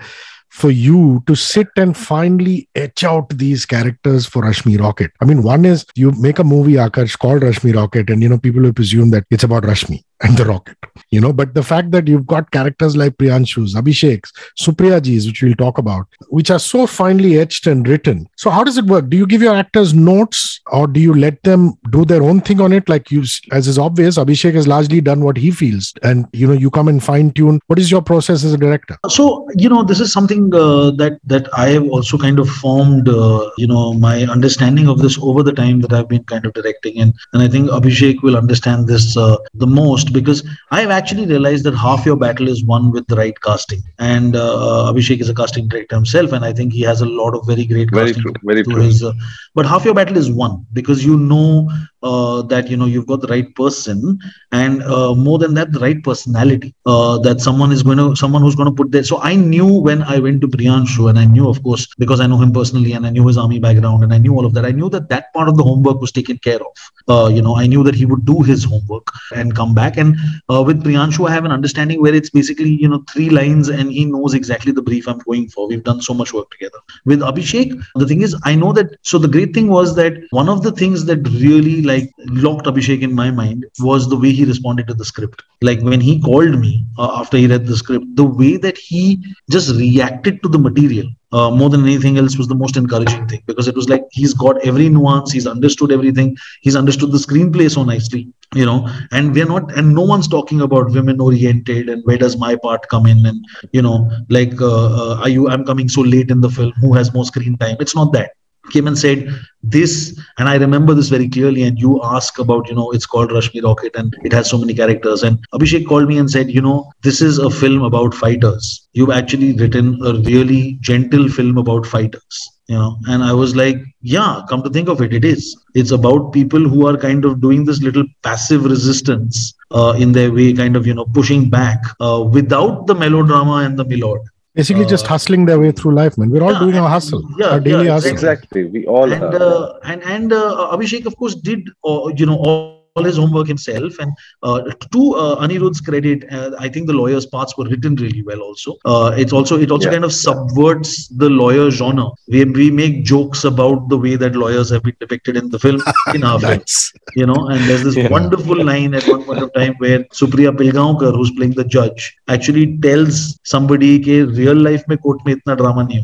for 0.48 0.70
you 0.70 1.22
to 1.26 1.34
sit 1.34 1.68
and 1.76 1.96
finally 1.96 2.68
etch 2.74 3.04
out 3.04 3.28
these 3.30 3.66
characters 3.66 4.26
for 4.26 4.42
Rashmi 4.42 4.78
Rocket. 4.78 5.12
I 5.20 5.24
mean, 5.24 5.42
one 5.42 5.64
is 5.64 5.86
you 5.94 6.10
make 6.12 6.38
a 6.38 6.44
movie, 6.44 6.74
Akarsh, 6.74 7.18
called 7.18 7.42
Rashmi 7.42 7.74
Rocket, 7.74 8.10
and 8.10 8.22
you 8.22 8.28
know, 8.28 8.38
people 8.38 8.62
will 8.62 8.72
presume 8.72 9.10
that 9.10 9.24
it's 9.30 9.44
about 9.44 9.62
Rashmi 9.62 10.02
and 10.22 10.36
the 10.36 10.44
rocket, 10.44 10.76
you 11.10 11.20
know. 11.20 11.32
But 11.32 11.54
the 11.54 11.62
fact 11.62 11.90
that 11.92 12.08
you've 12.08 12.26
got 12.26 12.50
characters 12.50 12.96
like 12.96 13.16
Priyanshu's, 13.16 13.74
Abhishek's, 13.74 14.32
Supriyaji's, 14.60 15.26
which 15.26 15.42
we'll 15.42 15.54
talk 15.54 15.78
about, 15.78 16.06
which 16.28 16.50
are 16.50 16.58
so 16.58 16.86
finely 16.86 17.38
etched 17.38 17.66
and 17.66 17.86
written. 17.86 18.28
So, 18.36 18.50
how 18.50 18.64
does 18.64 18.78
it 18.78 18.86
work? 18.86 19.08
Do 19.08 19.16
you 19.16 19.26
give 19.26 19.42
your 19.42 19.54
actors 19.54 19.94
notes 19.94 20.60
or 20.72 20.86
do 20.86 21.00
you 21.00 21.14
let 21.14 21.42
them 21.42 21.74
do 21.90 22.04
their 22.04 22.22
own 22.22 22.40
thing 22.40 22.60
on 22.60 22.72
it? 22.72 22.88
Like 22.88 23.10
you, 23.10 23.24
as 23.52 23.68
is 23.68 23.78
obvious, 23.78 24.18
Abhishek 24.18 24.54
has 24.54 24.66
largely 24.66 25.00
done 25.00 25.22
what 25.22 25.36
he 25.36 25.50
feels, 25.50 25.92
and 26.02 26.26
you 26.32 26.46
know, 26.46 26.52
you 26.52 26.70
come 26.70 26.88
and 26.88 27.02
fine 27.02 27.30
tune. 27.32 27.60
What 27.66 27.78
is 27.78 27.90
your 27.90 28.02
process 28.02 28.44
as 28.44 28.52
a 28.52 28.58
director? 28.58 28.96
So, 29.08 29.48
you 29.54 29.68
know, 29.68 29.84
this 29.84 30.00
is 30.00 30.12
something 30.12 30.52
uh, 30.54 30.90
that 30.92 31.18
that 31.24 31.48
I 31.56 31.68
have 31.70 31.88
also 31.88 32.18
kind 32.18 32.38
of 32.38 32.48
formed, 32.48 33.08
uh, 33.08 33.50
you 33.56 33.66
know, 33.66 33.92
my 33.92 34.22
understanding 34.22 34.88
of 34.88 34.98
this 34.98 35.18
over 35.18 35.42
the 35.42 35.52
time 35.52 35.80
that 35.82 35.92
I've 35.92 36.08
been 36.08 36.24
kind 36.24 36.44
of 36.44 36.52
directing, 36.54 36.98
and 36.98 37.14
and 37.32 37.42
I 37.42 37.48
think 37.48 37.70
Abhishek 37.70 38.22
will 38.22 38.36
understand 38.36 38.88
this 38.88 39.16
uh, 39.16 39.36
the 39.54 39.66
most 39.66 40.07
because 40.12 40.46
I've 40.70 40.90
actually 40.90 41.26
realized 41.26 41.64
that 41.64 41.74
half 41.74 42.04
your 42.06 42.16
battle 42.16 42.48
is 42.48 42.64
won 42.64 42.90
with 42.90 43.06
the 43.06 43.16
right 43.16 43.40
casting. 43.42 43.82
And 43.98 44.36
uh, 44.36 44.92
Abhishek 44.92 45.20
is 45.20 45.28
a 45.28 45.34
casting 45.34 45.68
director 45.68 45.96
himself, 45.96 46.32
and 46.32 46.44
I 46.44 46.52
think 46.52 46.72
he 46.72 46.82
has 46.82 47.00
a 47.00 47.06
lot 47.06 47.34
of 47.34 47.46
very 47.46 47.64
great 47.64 47.90
very 47.90 48.12
casting. 48.12 48.22
True, 48.22 48.34
very 48.44 48.62
true. 48.62 48.82
His, 48.82 49.02
uh, 49.02 49.12
but 49.54 49.66
half 49.66 49.84
your 49.84 49.94
battle 49.94 50.16
is 50.16 50.30
won 50.30 50.66
because 50.72 51.04
you 51.04 51.16
know 51.16 51.68
uh, 52.02 52.42
that 52.42 52.68
you 52.68 52.76
know 52.76 52.86
you've 52.86 53.06
got 53.06 53.20
the 53.20 53.26
right 53.28 53.54
person 53.54 54.18
and 54.52 54.82
uh, 54.82 55.14
more 55.14 55.38
than 55.38 55.54
that 55.54 55.72
the 55.72 55.80
right 55.80 56.02
personality 56.02 56.74
uh, 56.86 57.18
that 57.18 57.40
someone 57.40 57.72
is 57.72 57.82
going 57.82 57.98
to 57.98 58.14
someone 58.16 58.42
who's 58.42 58.54
going 58.54 58.68
to 58.68 58.74
put 58.74 58.90
there 58.92 59.02
so 59.02 59.20
i 59.22 59.34
knew 59.34 59.66
when 59.66 60.02
i 60.02 60.18
went 60.18 60.40
to 60.40 60.48
priyanshu 60.48 61.08
and 61.10 61.18
i 61.18 61.24
knew 61.24 61.48
of 61.48 61.62
course 61.62 61.86
because 61.98 62.20
i 62.20 62.26
know 62.26 62.38
him 62.38 62.52
personally 62.52 62.92
and 62.92 63.06
i 63.06 63.10
knew 63.10 63.26
his 63.26 63.36
army 63.36 63.58
background 63.58 64.04
and 64.04 64.12
i 64.14 64.18
knew 64.18 64.34
all 64.34 64.46
of 64.46 64.54
that 64.54 64.64
i 64.64 64.70
knew 64.70 64.88
that 64.88 65.08
that 65.08 65.32
part 65.32 65.48
of 65.48 65.56
the 65.56 65.62
homework 65.62 66.00
was 66.00 66.12
taken 66.12 66.38
care 66.38 66.60
of. 66.60 66.74
Uh, 67.08 67.28
you 67.28 67.42
know 67.42 67.56
i 67.56 67.66
knew 67.66 67.82
that 67.82 67.94
he 67.94 68.04
would 68.04 68.24
do 68.26 68.42
his 68.42 68.64
homework 68.64 69.06
and 69.34 69.54
come 69.54 69.74
back. 69.74 69.96
And 69.96 70.16
uh, 70.50 70.62
with 70.62 70.82
priyanshu 70.84 71.28
i 71.28 71.32
have 71.32 71.44
an 71.44 71.52
understanding 71.52 72.00
where 72.02 72.14
it's 72.14 72.30
basically 72.30 72.70
you 72.70 72.88
know 72.88 73.02
three 73.12 73.30
lines 73.30 73.68
and 73.68 73.90
he 73.90 74.04
knows 74.04 74.34
exactly 74.34 74.72
the 74.72 74.82
brief 74.82 75.08
i'm 75.08 75.18
going 75.18 75.48
for. 75.48 75.68
We've 75.68 75.82
done 75.82 76.02
so 76.02 76.14
much 76.14 76.32
work 76.32 76.50
together. 76.50 76.78
With 77.06 77.20
abhishek 77.20 77.80
the 77.94 78.06
thing 78.06 78.22
is 78.22 78.36
i 78.44 78.54
know 78.54 78.72
that 78.72 78.96
so 79.02 79.18
the 79.18 79.28
great 79.36 79.54
thing 79.54 79.68
was 79.68 79.96
that 79.96 80.14
one 80.30 80.48
of 80.48 80.62
the 80.62 80.72
things 80.72 81.04
that 81.06 81.26
really 81.46 81.82
like 81.92 82.10
locked 82.46 82.66
Abhishek 82.66 83.02
in 83.02 83.14
my 83.14 83.30
mind 83.30 83.66
was 83.80 84.08
the 84.08 84.16
way 84.16 84.32
he 84.32 84.44
responded 84.44 84.86
to 84.88 84.94
the 84.94 85.04
script. 85.04 85.42
Like 85.62 85.80
when 85.80 86.00
he 86.00 86.20
called 86.20 86.58
me 86.58 86.84
uh, 86.98 87.20
after 87.20 87.36
he 87.36 87.46
read 87.46 87.66
the 87.66 87.76
script, 87.76 88.06
the 88.14 88.24
way 88.24 88.56
that 88.56 88.78
he 88.78 89.02
just 89.50 89.74
reacted 89.76 90.42
to 90.42 90.48
the 90.48 90.58
material 90.58 91.08
uh, 91.32 91.50
more 91.50 91.68
than 91.68 91.82
anything 91.82 92.16
else 92.16 92.38
was 92.38 92.48
the 92.48 92.54
most 92.54 92.76
encouraging 92.76 93.26
thing 93.28 93.42
because 93.46 93.68
it 93.68 93.74
was 93.74 93.88
like 93.88 94.02
he's 94.12 94.32
got 94.32 94.64
every 94.66 94.88
nuance, 94.88 95.30
he's 95.30 95.46
understood 95.46 95.92
everything, 95.92 96.36
he's 96.62 96.76
understood 96.76 97.12
the 97.12 97.18
screenplay 97.18 97.70
so 97.70 97.84
nicely, 97.84 98.32
you 98.54 98.64
know. 98.64 98.88
And 99.12 99.34
we're 99.34 99.44
not, 99.46 99.76
and 99.76 99.94
no 99.94 100.02
one's 100.02 100.28
talking 100.28 100.62
about 100.62 100.90
women 100.92 101.20
oriented 101.20 101.88
and 101.88 102.02
where 102.04 102.18
does 102.18 102.38
my 102.38 102.56
part 102.56 102.88
come 102.88 103.06
in, 103.06 103.26
and 103.26 103.44
you 103.72 103.82
know, 103.82 104.10
like, 104.30 104.60
uh, 104.60 104.86
uh, 105.02 105.20
are 105.20 105.28
you? 105.28 105.48
I'm 105.48 105.64
coming 105.64 105.88
so 105.88 106.00
late 106.00 106.30
in 106.30 106.40
the 106.40 106.50
film. 106.50 106.72
Who 106.80 106.94
has 106.94 107.12
more 107.12 107.26
screen 107.26 107.58
time? 107.58 107.76
It's 107.80 107.94
not 107.94 108.12
that 108.14 108.32
came 108.70 108.86
and 108.86 108.98
said 108.98 109.28
this 109.62 110.18
and 110.38 110.48
i 110.48 110.56
remember 110.56 110.94
this 110.94 111.08
very 111.08 111.28
clearly 111.28 111.62
and 111.62 111.78
you 111.78 112.00
ask 112.02 112.38
about 112.38 112.68
you 112.68 112.74
know 112.74 112.90
it's 112.92 113.06
called 113.06 113.30
rashmi 113.30 113.62
rocket 113.62 113.96
and 113.96 114.14
it 114.24 114.32
has 114.32 114.48
so 114.48 114.58
many 114.58 114.74
characters 114.74 115.22
and 115.22 115.38
abhishek 115.54 115.86
called 115.86 116.08
me 116.08 116.18
and 116.18 116.30
said 116.30 116.50
you 116.50 116.62
know 116.62 116.90
this 117.02 117.20
is 117.20 117.38
a 117.38 117.50
film 117.50 117.82
about 117.82 118.14
fighters. 118.14 118.88
You've 118.92 119.10
actually 119.10 119.52
written 119.54 119.98
a 120.04 120.14
really 120.14 120.78
gentle 120.80 121.28
film 121.28 121.58
about 121.58 121.86
fighters 121.86 122.48
you 122.68 122.76
know 122.76 122.98
and 123.08 123.22
i 123.22 123.32
was 123.32 123.54
like 123.56 123.76
yeah 124.00 124.42
come 124.48 124.62
to 124.62 124.70
think 124.70 124.88
of 124.88 125.00
it 125.00 125.12
it 125.12 125.24
is. 125.24 125.56
It's 125.74 125.90
about 125.90 126.32
people 126.32 126.60
who 126.60 126.86
are 126.86 126.96
kind 126.96 127.24
of 127.24 127.40
doing 127.40 127.64
this 127.64 127.80
little 127.82 128.04
passive 128.22 128.64
resistance 128.64 129.54
uh, 129.70 129.94
in 129.98 130.12
their 130.12 130.32
way 130.32 130.52
kind 130.52 130.76
of 130.76 130.86
you 130.86 130.94
know 130.94 131.04
pushing 131.04 131.48
back 131.50 131.78
uh, 132.00 132.22
without 132.38 132.86
the 132.86 132.94
melodrama 132.94 133.56
and 133.66 133.78
the 133.78 133.84
milord 133.84 134.20
basically 134.58 134.86
just 134.86 135.04
uh, 135.06 135.08
hustling 135.08 135.46
their 135.46 135.58
way 135.60 135.70
through 135.72 135.94
life 135.94 136.18
man. 136.18 136.30
We're 136.30 136.42
all 136.42 136.52
yeah, 136.52 136.64
doing 136.64 136.76
our 136.76 136.88
hustle 136.88 137.22
yeah, 137.38 137.52
our 137.52 137.60
daily 137.60 137.86
yeah, 137.86 137.92
hustle. 137.92 138.10
exactly. 138.10 138.64
We 138.64 138.86
all 138.86 139.12
and 139.12 139.34
uh, 139.34 139.78
and 139.84 140.02
and 140.02 140.32
uh, 140.32 140.72
abhishek 140.72 141.06
of 141.06 141.16
course 141.16 141.34
did 141.34 141.70
uh, 141.84 142.08
you 142.22 142.26
know 142.26 142.38
all 142.38 142.77
his 143.01 143.17
homework 143.17 143.47
himself. 143.47 143.97
And 143.99 144.11
uh, 144.43 144.61
to 144.61 145.15
uh, 145.15 145.45
Anirudh's 145.47 145.81
credit, 145.81 146.31
uh, 146.31 146.51
I 146.59 146.69
think 146.69 146.87
the 146.87 146.93
lawyer's 146.93 147.25
parts 147.25 147.57
were 147.57 147.65
written 147.65 147.95
really 147.95 148.21
well. 148.21 148.41
Also, 148.41 148.75
uh, 148.85 149.13
it's 149.17 149.33
also 149.33 149.59
it 149.59 149.71
also 149.71 149.87
yeah. 149.87 149.93
kind 149.93 150.05
of 150.05 150.13
subverts 150.13 151.07
the 151.07 151.29
lawyer 151.29 151.71
genre. 151.71 152.09
We 152.27 152.45
we 152.45 152.69
make 152.71 153.03
jokes 153.03 153.43
about 153.43 153.89
the 153.89 153.97
way 153.97 154.15
that 154.15 154.35
lawyers 154.35 154.69
have 154.69 154.83
been 154.83 154.95
depicted 154.99 155.37
in 155.37 155.49
the 155.49 155.59
film 155.59 155.81
in 156.13 156.23
our 156.23 156.39
nice. 156.39 156.91
film. 156.91 157.01
You 157.15 157.25
know, 157.25 157.47
and 157.47 157.59
there's 157.69 157.83
this 157.83 157.95
yeah. 157.95 158.09
wonderful 158.09 158.63
line 158.63 158.93
at 158.93 159.07
one 159.07 159.23
point 159.23 159.41
of 159.41 159.53
time 159.53 159.75
where 159.77 160.03
Supriya 160.05 160.55
Pilgaonkar, 160.55 161.13
who's 161.15 161.31
playing 161.31 161.53
the 161.53 161.65
judge, 161.65 162.15
actually 162.27 162.77
tells 162.77 163.39
somebody 163.43 163.97
that 163.97 164.35
real 164.37 164.55
life 164.55 164.83
में 164.89 164.97
court 164.97 165.19
में 165.25 165.33
इतना 165.33 165.55
drama 165.55 165.87
नहीं 165.87 165.99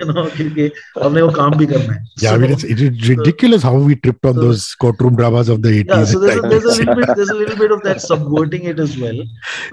you 0.00 0.12
know, 0.12 0.28
क्योंकि 0.36 0.70
हमने 1.02 1.22
वो 1.22 1.30
काम 1.32 1.56
भी 1.58 1.66
करना 1.66 1.92
है. 1.92 2.02
Yeah, 2.18 2.30
so, 2.30 2.34
I 2.34 2.38
mean 2.38 2.52
it's, 2.52 2.64
it's 2.64 3.08
ridiculous 3.08 3.62
how 3.62 3.76
we 3.76 3.96
tripped 3.96 4.24
on 4.26 4.34
so, 4.34 4.40
those 4.40 4.74
courtroom 4.74 4.97
courtroom 4.99 5.15
dramas 5.15 5.49
of 5.49 5.61
the 5.61 5.83
80s. 5.83 5.87
Yeah, 5.87 6.05
so 6.05 6.19
there's 6.19 6.37
a, 6.37 6.41
there's 6.41 6.65
a, 6.65 6.83
little 6.83 6.95
bit 6.95 7.09
there's 7.15 7.29
a 7.29 7.35
little 7.35 7.55
bit 7.55 7.71
of 7.71 7.81
that 7.83 8.01
subverting 8.01 8.65
it 8.65 8.79
as 8.79 8.97
well. 8.97 9.21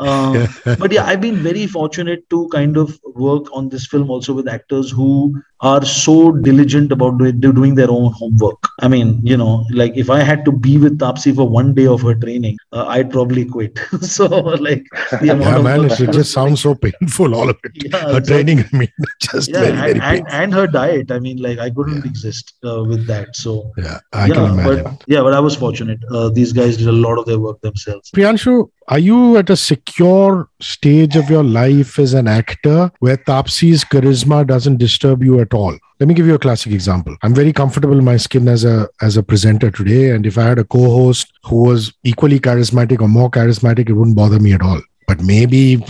Um, 0.00 0.48
but 0.78 0.92
yeah, 0.92 1.04
I've 1.04 1.20
been 1.20 1.36
very 1.36 1.66
fortunate 1.66 2.28
to 2.30 2.48
kind 2.48 2.76
of 2.76 2.98
work 3.14 3.44
on 3.52 3.68
this 3.68 3.86
film 3.86 4.10
also 4.10 4.34
with 4.34 4.48
actors 4.48 4.90
who 4.90 5.42
are 5.60 5.84
so 5.84 6.32
diligent 6.32 6.92
about 6.92 7.18
doing, 7.18 7.40
doing 7.40 7.74
their 7.74 7.90
own 7.90 8.12
homework. 8.12 8.58
I 8.80 8.88
mean, 8.88 9.20
you 9.24 9.36
know, 9.36 9.64
like 9.70 9.96
if 9.96 10.10
I 10.10 10.20
had 10.20 10.44
to 10.44 10.52
be 10.52 10.76
with 10.76 10.98
Taapsee 10.98 11.34
for 11.34 11.48
one 11.48 11.74
day 11.74 11.86
of 11.86 12.02
her 12.02 12.14
training, 12.14 12.58
uh, 12.72 12.84
I'd 12.86 13.10
probably 13.10 13.44
quit. 13.46 13.78
so, 14.00 14.26
like, 14.26 14.86
the 15.22 15.30
amount 15.30 15.56
yeah, 15.56 15.62
man, 15.62 15.84
it 15.86 16.12
just 16.12 16.32
sounds 16.32 16.60
so 16.60 16.74
painful, 16.74 17.34
all 17.34 17.48
of 17.48 17.56
it. 17.64 17.72
Yeah, 17.74 17.98
her 17.98 18.18
exactly. 18.18 18.44
training, 18.44 18.64
I 18.72 18.76
mean, 18.76 18.92
just 19.20 19.48
yeah, 19.48 19.60
very, 19.60 19.92
and, 19.92 20.00
very 20.00 20.18
and, 20.18 20.28
and, 20.28 20.54
her 20.54 20.66
diet. 20.66 21.10
I 21.10 21.18
mean, 21.18 21.38
like, 21.38 21.58
I 21.58 21.70
couldn't 21.70 22.04
yeah. 22.04 22.10
exist 22.10 22.54
uh, 22.64 22.84
with 22.84 23.06
that. 23.06 23.34
So, 23.34 23.72
yeah, 23.78 24.00
I 24.12 24.26
yeah, 24.26 24.34
can 24.34 24.44
imagine. 24.52 24.84
But, 24.84 25.04
yeah, 25.06 25.15
but 25.22 25.34
I 25.34 25.40
was 25.40 25.56
fortunate. 25.56 25.98
Uh, 26.10 26.28
these 26.28 26.52
guys 26.52 26.76
did 26.76 26.88
a 26.88 26.92
lot 26.92 27.18
of 27.18 27.26
their 27.26 27.38
work 27.38 27.60
themselves. 27.60 28.10
Priyanshu, 28.10 28.70
are 28.88 28.98
you 28.98 29.36
at 29.36 29.50
a 29.50 29.56
secure 29.56 30.48
stage 30.60 31.16
of 31.16 31.28
your 31.28 31.44
life 31.44 31.98
as 31.98 32.14
an 32.14 32.28
actor 32.28 32.90
where 33.00 33.16
Taapsee's 33.16 33.84
charisma 33.84 34.46
doesn't 34.46 34.78
disturb 34.78 35.22
you 35.22 35.40
at 35.40 35.52
all? 35.54 35.76
Let 35.98 36.08
me 36.08 36.14
give 36.14 36.26
you 36.26 36.34
a 36.34 36.38
classic 36.38 36.72
example. 36.72 37.16
I'm 37.22 37.34
very 37.34 37.52
comfortable 37.52 37.98
in 37.98 38.04
my 38.04 38.18
skin 38.18 38.48
as 38.48 38.64
a 38.64 38.88
as 39.00 39.16
a 39.16 39.22
presenter 39.22 39.70
today, 39.70 40.10
and 40.10 40.26
if 40.26 40.36
I 40.36 40.44
had 40.44 40.58
a 40.58 40.64
co-host 40.64 41.32
who 41.44 41.62
was 41.62 41.92
equally 42.04 42.38
charismatic 42.38 43.00
or 43.00 43.08
more 43.08 43.30
charismatic, 43.30 43.88
it 43.88 43.94
wouldn't 43.94 44.16
bother 44.16 44.38
me 44.38 44.52
at 44.52 44.62
all. 44.62 44.80
But 45.06 45.22
maybe 45.22 45.82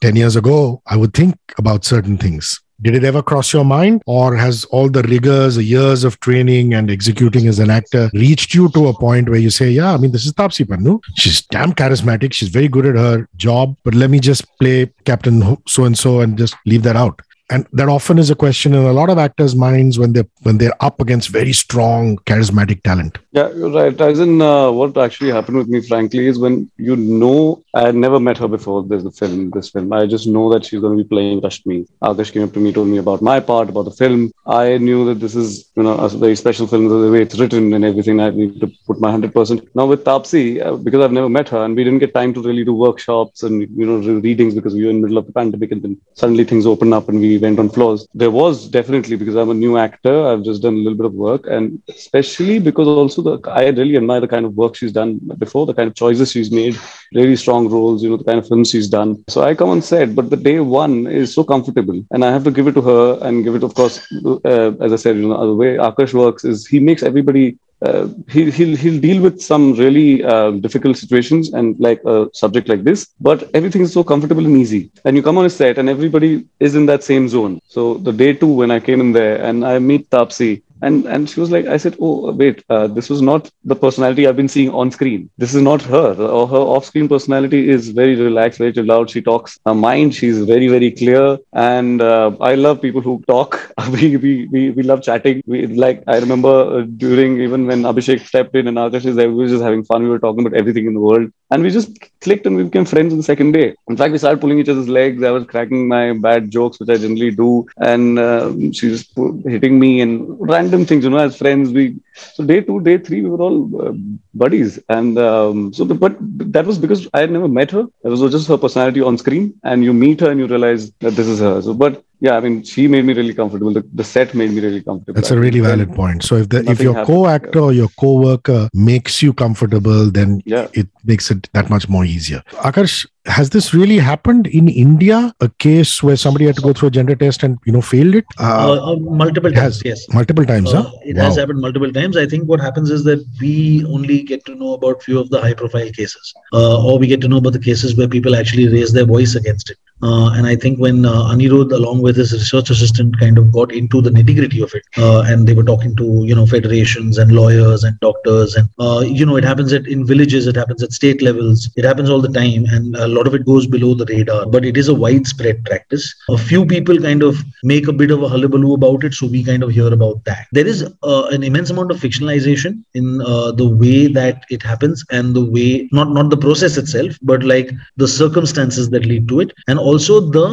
10 0.00 0.16
years 0.16 0.36
ago, 0.36 0.80
I 0.86 0.96
would 0.96 1.12
think 1.12 1.36
about 1.58 1.84
certain 1.84 2.16
things. 2.16 2.58
Did 2.82 2.94
it 2.94 3.04
ever 3.04 3.22
cross 3.22 3.52
your 3.52 3.64
mind, 3.64 4.02
or 4.06 4.36
has 4.36 4.64
all 4.66 4.88
the 4.88 5.02
rigors, 5.02 5.56
the 5.56 5.62
years 5.62 6.02
of 6.02 6.18
training 6.20 6.72
and 6.74 6.90
executing 6.90 7.46
as 7.46 7.58
an 7.58 7.70
actor 7.70 8.10
reached 8.14 8.54
you 8.54 8.68
to 8.70 8.88
a 8.88 8.94
point 8.98 9.28
where 9.28 9.38
you 9.38 9.50
say, 9.50 9.70
Yeah, 9.70 9.92
I 9.92 9.96
mean, 9.98 10.12
this 10.12 10.24
is 10.24 10.32
Taapsee 10.32 10.66
Pannu. 10.66 11.00
She's 11.16 11.42
damn 11.42 11.72
charismatic. 11.72 12.32
She's 12.32 12.48
very 12.48 12.68
good 12.68 12.86
at 12.86 12.96
her 12.96 13.28
job, 13.36 13.76
but 13.84 13.94
let 13.94 14.10
me 14.10 14.18
just 14.18 14.46
play 14.58 14.92
Captain 15.04 15.56
so 15.66 15.84
and 15.84 15.98
so 15.98 16.20
and 16.20 16.38
just 16.38 16.54
leave 16.64 16.82
that 16.84 16.96
out 16.96 17.20
and 17.50 17.66
that 17.72 17.88
often 17.88 18.18
is 18.18 18.30
a 18.30 18.34
question 18.34 18.74
in 18.74 18.84
a 18.84 18.92
lot 18.92 19.10
of 19.10 19.18
actors' 19.18 19.56
minds 19.56 19.98
when 19.98 20.12
they're 20.12 20.28
when 20.42 20.58
they're 20.58 20.76
up 20.80 21.00
against 21.00 21.28
very 21.28 21.52
strong, 21.52 22.16
charismatic 22.18 22.82
talent. 22.82 23.18
Yeah, 23.32 23.50
you're 23.50 23.70
right. 23.70 24.00
As 24.00 24.20
in, 24.20 24.40
uh, 24.40 24.70
what 24.70 24.96
actually 24.96 25.30
happened 25.30 25.58
with 25.58 25.68
me, 25.68 25.80
frankly, 25.80 26.26
is 26.26 26.38
when 26.38 26.70
you 26.76 26.96
know 26.96 27.62
I 27.74 27.82
had 27.82 27.96
never 27.96 28.20
met 28.20 28.38
her 28.38 28.48
before. 28.48 28.84
There's 28.84 29.04
the 29.04 29.10
film, 29.10 29.50
this 29.50 29.70
film. 29.70 29.92
I 29.92 30.06
just 30.06 30.26
know 30.26 30.52
that 30.52 30.64
she's 30.64 30.80
going 30.80 30.96
to 30.96 31.02
be 31.02 31.08
playing 31.08 31.40
Rashmi. 31.40 31.86
Akarsh 32.02 32.32
came 32.32 32.44
up 32.44 32.52
to 32.52 32.60
me, 32.60 32.72
told 32.72 32.88
me 32.88 32.98
about 32.98 33.20
my 33.20 33.40
part, 33.40 33.68
about 33.68 33.84
the 33.84 33.90
film. 34.02 34.32
I 34.46 34.78
knew 34.78 35.04
that 35.06 35.20
this 35.20 35.34
is, 35.34 35.68
you 35.76 35.82
know, 35.82 35.94
a 35.94 36.08
very 36.08 36.36
special 36.36 36.66
film. 36.68 36.88
The 36.88 37.10
way 37.10 37.22
it's 37.22 37.38
written 37.38 37.72
and 37.74 37.84
everything, 37.84 38.20
I 38.20 38.30
need 38.30 38.60
to 38.60 38.70
put 38.86 39.00
my 39.00 39.10
hundred 39.10 39.34
percent. 39.34 39.68
Now 39.74 39.86
with 39.86 40.04
Taapsee, 40.04 40.64
uh, 40.64 40.76
because 40.76 41.02
I've 41.02 41.12
never 41.12 41.28
met 41.28 41.48
her, 41.48 41.64
and 41.64 41.74
we 41.74 41.82
didn't 41.82 41.98
get 41.98 42.14
time 42.14 42.32
to 42.34 42.42
really 42.42 42.64
do 42.64 42.74
workshops 42.74 43.42
and 43.42 43.62
you 43.76 43.86
know 43.86 44.20
readings 44.20 44.54
because 44.54 44.74
we 44.74 44.84
were 44.84 44.90
in 44.90 45.00
the 45.00 45.08
middle 45.08 45.18
of 45.18 45.26
the 45.26 45.32
pandemic, 45.32 45.72
and 45.72 45.82
then 45.82 46.00
suddenly 46.14 46.44
things 46.44 46.66
opened 46.66 46.94
up 46.94 47.08
and 47.08 47.20
we 47.20 47.39
went 47.40 47.58
on 47.58 47.68
floors. 47.68 48.06
There 48.14 48.30
was 48.30 48.68
definitely 48.68 49.16
because 49.16 49.36
I'm 49.36 49.50
a 49.50 49.54
new 49.54 49.76
actor, 49.76 50.26
I've 50.26 50.42
just 50.42 50.62
done 50.62 50.74
a 50.74 50.78
little 50.78 50.96
bit 50.96 51.06
of 51.06 51.14
work, 51.14 51.46
and 51.46 51.82
especially 51.88 52.58
because 52.58 52.88
also 52.88 53.22
the 53.22 53.50
I 53.50 53.68
really 53.68 53.96
admire 53.96 54.20
the 54.20 54.28
kind 54.28 54.46
of 54.46 54.54
work 54.54 54.76
she's 54.76 54.92
done 54.92 55.18
before, 55.38 55.66
the 55.66 55.74
kind 55.74 55.88
of 55.88 55.94
choices 55.94 56.32
she's 56.32 56.50
made, 56.50 56.78
really 57.14 57.36
strong 57.36 57.68
roles, 57.68 58.02
you 58.02 58.10
know, 58.10 58.16
the 58.16 58.24
kind 58.24 58.38
of 58.38 58.48
films 58.48 58.70
she's 58.70 58.88
done. 58.88 59.24
So 59.28 59.42
I 59.42 59.54
come 59.54 59.70
on 59.70 59.82
set, 59.82 60.14
but 60.14 60.30
the 60.30 60.36
day 60.36 60.60
one 60.60 61.06
is 61.06 61.34
so 61.34 61.44
comfortable, 61.44 62.04
and 62.10 62.24
I 62.24 62.30
have 62.30 62.44
to 62.44 62.50
give 62.50 62.68
it 62.68 62.72
to 62.72 62.82
her 62.82 63.18
and 63.22 63.44
give 63.44 63.54
it, 63.54 63.62
of 63.62 63.74
course, 63.74 64.00
uh, 64.44 64.72
as 64.80 64.92
I 64.92 64.96
said, 64.96 65.16
you 65.16 65.28
know, 65.28 65.46
the 65.46 65.54
way 65.54 65.76
Akarsh 65.76 66.14
works 66.14 66.44
is 66.44 66.66
he 66.66 66.80
makes 66.80 67.02
everybody 67.02 67.58
uh, 67.82 68.08
he, 68.28 68.50
he'll 68.50 68.76
he'll 68.76 69.00
deal 69.00 69.22
with 69.22 69.40
some 69.40 69.72
really 69.74 70.22
uh, 70.22 70.50
difficult 70.66 70.96
situations 70.96 71.52
and 71.52 71.78
like 71.78 72.00
a 72.04 72.28
subject 72.32 72.68
like 72.68 72.84
this 72.84 73.08
but 73.20 73.48
everything 73.54 73.82
is 73.82 73.92
so 73.92 74.04
comfortable 74.04 74.44
and 74.44 74.56
easy. 74.56 74.90
And 75.04 75.16
you 75.16 75.22
come 75.22 75.38
on 75.38 75.46
a 75.46 75.50
set 75.50 75.78
and 75.78 75.88
everybody 75.88 76.46
is 76.60 76.74
in 76.74 76.86
that 76.86 77.02
same 77.04 77.28
zone. 77.28 77.60
So 77.68 77.94
the 77.94 78.12
day 78.12 78.32
two 78.34 78.52
when 78.60 78.70
i 78.70 78.80
came 78.80 79.00
in 79.00 79.12
there 79.12 79.42
and 79.42 79.64
i 79.64 79.78
meet 79.78 80.10
taapsee 80.10 80.62
and 80.82 81.06
and 81.06 81.28
she 81.30 81.40
was 81.40 81.50
like 81.50 81.66
i 81.66 81.76
said 81.76 81.96
oh 82.00 82.32
wait 82.32 82.62
uh, 82.70 82.86
this 82.86 83.08
was 83.10 83.20
not 83.22 83.50
the 83.64 83.74
personality 83.74 84.26
i've 84.26 84.36
been 84.36 84.48
seeing 84.48 84.70
on 84.70 84.90
screen. 84.90 85.28
This 85.38 85.54
is 85.54 85.62
not 85.62 85.82
her. 85.82 86.14
Or 86.38 86.46
her 86.46 86.62
off-screen 86.74 87.08
personality 87.08 87.68
is 87.68 87.88
very 87.90 88.14
relaxed 88.16 88.58
very 88.58 88.72
loud 88.72 89.10
she 89.10 89.20
talks 89.20 89.58
her 89.66 89.74
mind 89.74 90.14
she's 90.14 90.38
very 90.44 90.68
very 90.68 90.90
clear. 90.90 91.38
And 91.52 92.00
uh, 92.02 92.32
i 92.40 92.54
love 92.54 92.80
people 92.80 93.00
who 93.00 93.22
talk. 93.26 93.58
We, 93.90 94.16
we, 94.16 94.46
we, 94.52 94.70
we 94.70 94.82
love 94.82 95.02
chatting. 95.02 95.42
We 95.46 95.66
like 95.66 96.02
i 96.06 96.18
remember 96.18 96.54
uh, 96.78 96.82
during 97.04 97.40
even 97.40 97.66
when 97.66 97.82
abhishek 97.82 98.20
stepped 98.26 98.54
in 98.54 98.68
and 98.68 98.78
akarsh 98.78 99.06
is 99.06 99.16
there 99.16 99.28
we 99.30 99.36
were 99.42 99.48
just 99.48 99.62
having 99.62 99.84
fun. 99.84 100.02
We 100.02 100.10
were 100.10 100.18
talking 100.26 100.46
about 100.46 100.58
everything 100.58 100.86
in 100.86 100.94
the 100.94 101.00
world. 101.00 101.30
And 101.50 101.62
we 101.62 101.70
just 101.70 101.98
clicked 102.20 102.46
and 102.46 102.56
we 102.56 102.64
became 102.64 102.84
friends 102.84 103.12
on 103.12 103.18
the 103.18 103.24
second 103.32 103.52
day. 103.52 103.74
In 103.88 103.96
fact 103.96 104.12
we 104.12 104.18
started 104.18 104.40
pulling 104.40 104.58
each 104.60 104.68
other's 104.68 104.88
legs. 104.88 105.22
I 105.22 105.30
was 105.30 105.44
cracking 105.44 105.88
my 105.88 106.12
bad 106.12 106.50
jokes 106.50 106.78
which 106.80 106.88
i 106.88 106.96
generally 106.96 107.30
do. 107.32 107.66
And 107.78 108.18
uh, 108.18 108.52
she 108.72 108.88
was 108.88 109.08
hitting 109.46 109.78
me 109.78 110.00
and 110.00 110.39
random 110.50 110.84
things, 110.86 111.04
you 111.04 111.10
know, 111.10 111.18
as 111.18 111.36
friends. 111.38 111.72
We 111.72 111.96
so 112.14 112.44
day 112.44 112.60
two, 112.60 112.80
day 112.80 112.98
three, 112.98 113.22
we 113.22 113.30
were 113.30 113.40
all 113.40 113.88
uh, 113.88 113.92
buddies, 114.34 114.78
and 114.88 115.18
um, 115.18 115.72
so 115.72 115.84
the, 115.84 115.94
but 115.94 116.16
that 116.52 116.66
was 116.66 116.78
because 116.78 117.08
I 117.14 117.20
had 117.20 117.30
never 117.32 117.48
met 117.48 117.70
her. 117.72 117.84
It 118.04 118.08
was 118.08 118.20
just 118.32 118.48
her 118.48 118.58
personality 118.58 119.00
on 119.02 119.18
screen, 119.18 119.54
and 119.64 119.84
you 119.84 119.92
meet 119.92 120.20
her 120.20 120.30
and 120.30 120.40
you 120.40 120.46
realize 120.46 120.90
that 121.00 121.12
this 121.12 121.26
is 121.26 121.40
her. 121.40 121.60
So, 121.62 121.74
but 121.74 122.04
yeah, 122.20 122.36
I 122.36 122.40
mean, 122.40 122.62
she 122.62 122.86
made 122.86 123.06
me 123.06 123.14
really 123.14 123.32
comfortable. 123.32 123.72
The, 123.72 123.82
the 123.94 124.04
set 124.04 124.34
made 124.34 124.50
me 124.50 124.60
really 124.60 124.82
comfortable. 124.82 125.14
That's 125.14 125.30
a 125.30 125.38
really 125.38 125.60
valid 125.60 125.94
point. 125.94 126.22
So 126.22 126.36
if 126.36 126.50
the 126.50 126.68
if 126.70 126.80
your 126.80 127.04
co-actor 127.06 127.58
yeah. 127.58 127.64
or 127.64 127.72
your 127.72 127.88
co-worker 127.98 128.68
makes 128.74 129.22
you 129.22 129.32
comfortable, 129.32 130.10
then 130.10 130.42
yeah. 130.44 130.68
it 130.74 130.88
makes 131.04 131.30
it 131.30 131.48
that 131.54 131.70
much 131.70 131.88
more 131.88 132.04
easier. 132.04 132.42
akarsh 132.70 133.06
has 133.26 133.50
this 133.50 133.72
really 133.72 133.98
happened 133.98 134.46
in 134.46 134.68
India? 134.68 135.34
A 135.40 135.48
case 135.48 136.02
where 136.02 136.16
somebody 136.16 136.46
had 136.46 136.56
to 136.56 136.62
go 136.62 136.72
through 136.72 136.88
a 136.88 136.90
gender 136.90 137.14
test 137.14 137.42
and 137.42 137.58
you 137.64 137.72
know 137.72 137.80
failed 137.80 138.14
it? 138.14 138.24
Uh, 138.38 138.42
uh, 138.42 138.92
uh 138.92 138.96
multiple 138.96 139.52
times, 139.52 139.82
yes. 139.84 140.06
Multiple 140.12 140.44
times, 140.44 140.72
huh? 140.72 140.80
Uh, 140.80 140.92
it 141.04 141.16
wow. 141.16 141.24
has 141.24 141.36
happened 141.36 141.60
multiple 141.60 141.92
times. 141.92 142.16
I 142.16 142.26
think 142.26 142.48
what 142.48 142.60
happens 142.60 142.90
is 142.90 143.04
that 143.04 143.24
we 143.40 143.84
only 143.86 144.22
get 144.22 144.44
to 144.46 144.54
know 144.54 144.74
about 144.74 145.02
few 145.02 145.18
of 145.18 145.30
the 145.30 145.40
high-profile 145.40 145.90
cases, 145.92 146.34
uh, 146.52 146.84
or 146.84 146.98
we 146.98 147.06
get 147.06 147.20
to 147.22 147.28
know 147.28 147.38
about 147.38 147.54
the 147.54 147.58
cases 147.58 147.96
where 147.96 148.08
people 148.08 148.36
actually 148.36 148.68
raise 148.68 148.92
their 148.92 149.06
voice 149.06 149.34
against 149.34 149.70
it. 149.70 149.78
Uh, 150.02 150.30
and 150.32 150.46
I 150.46 150.56
think 150.56 150.78
when 150.78 151.04
uh, 151.04 151.24
Anirudh, 151.24 151.72
along 151.72 152.02
with 152.02 152.16
his 152.16 152.32
research 152.32 152.70
assistant, 152.70 153.18
kind 153.18 153.38
of 153.38 153.52
got 153.52 153.72
into 153.72 154.00
the 154.00 154.10
nitty 154.10 154.36
gritty 154.36 154.62
of 154.62 154.74
it, 154.74 154.84
uh, 154.96 155.22
and 155.26 155.46
they 155.46 155.54
were 155.54 155.64
talking 155.64 155.94
to 155.96 156.22
you 156.24 156.34
know 156.34 156.46
federations 156.46 157.18
and 157.18 157.32
lawyers 157.32 157.84
and 157.84 157.98
doctors, 158.00 158.54
and 158.54 158.68
uh, 158.78 159.00
you 159.00 159.26
know 159.26 159.36
it 159.36 159.44
happens 159.44 159.72
at 159.72 159.86
in 159.86 160.06
villages, 160.06 160.46
it 160.46 160.56
happens 160.56 160.82
at 160.82 160.92
state 160.92 161.22
levels, 161.22 161.68
it 161.76 161.84
happens 161.84 162.08
all 162.08 162.20
the 162.20 162.32
time, 162.32 162.64
and 162.66 162.96
a 162.96 163.08
lot 163.08 163.26
of 163.26 163.34
it 163.34 163.44
goes 163.44 163.66
below 163.66 163.94
the 163.94 164.06
radar. 164.06 164.46
But 164.46 164.64
it 164.64 164.76
is 164.76 164.88
a 164.88 164.94
widespread 164.94 165.64
practice. 165.64 166.14
A 166.30 166.38
few 166.38 166.64
people 166.64 166.98
kind 166.98 167.22
of 167.22 167.42
make 167.62 167.88
a 167.88 167.92
bit 167.92 168.10
of 168.10 168.22
a 168.22 168.28
hullabaloo 168.28 168.74
about 168.74 169.04
it, 169.04 169.14
so 169.14 169.26
we 169.26 169.44
kind 169.44 169.62
of 169.62 169.70
hear 169.70 169.92
about 169.92 170.24
that. 170.24 170.46
There 170.52 170.66
is 170.66 170.82
uh, 171.02 171.24
an 171.30 171.42
immense 171.42 171.70
amount 171.70 171.90
of 171.90 171.98
fictionalization 171.98 172.82
in 172.94 173.20
uh, 173.20 173.52
the 173.52 173.68
way 173.68 174.06
that 174.06 174.44
it 174.50 174.62
happens 174.62 175.04
and 175.10 175.34
the 175.34 175.44
way 175.44 175.88
not 175.92 176.10
not 176.10 176.30
the 176.30 176.36
process 176.36 176.76
itself, 176.76 177.18
but 177.22 177.42
like 177.42 177.70
the 177.96 178.08
circumstances 178.08 178.90
that 178.90 179.04
lead 179.04 179.28
to 179.28 179.40
it, 179.40 179.52
and 179.68 179.78
also 179.90 180.20
the 180.20 180.46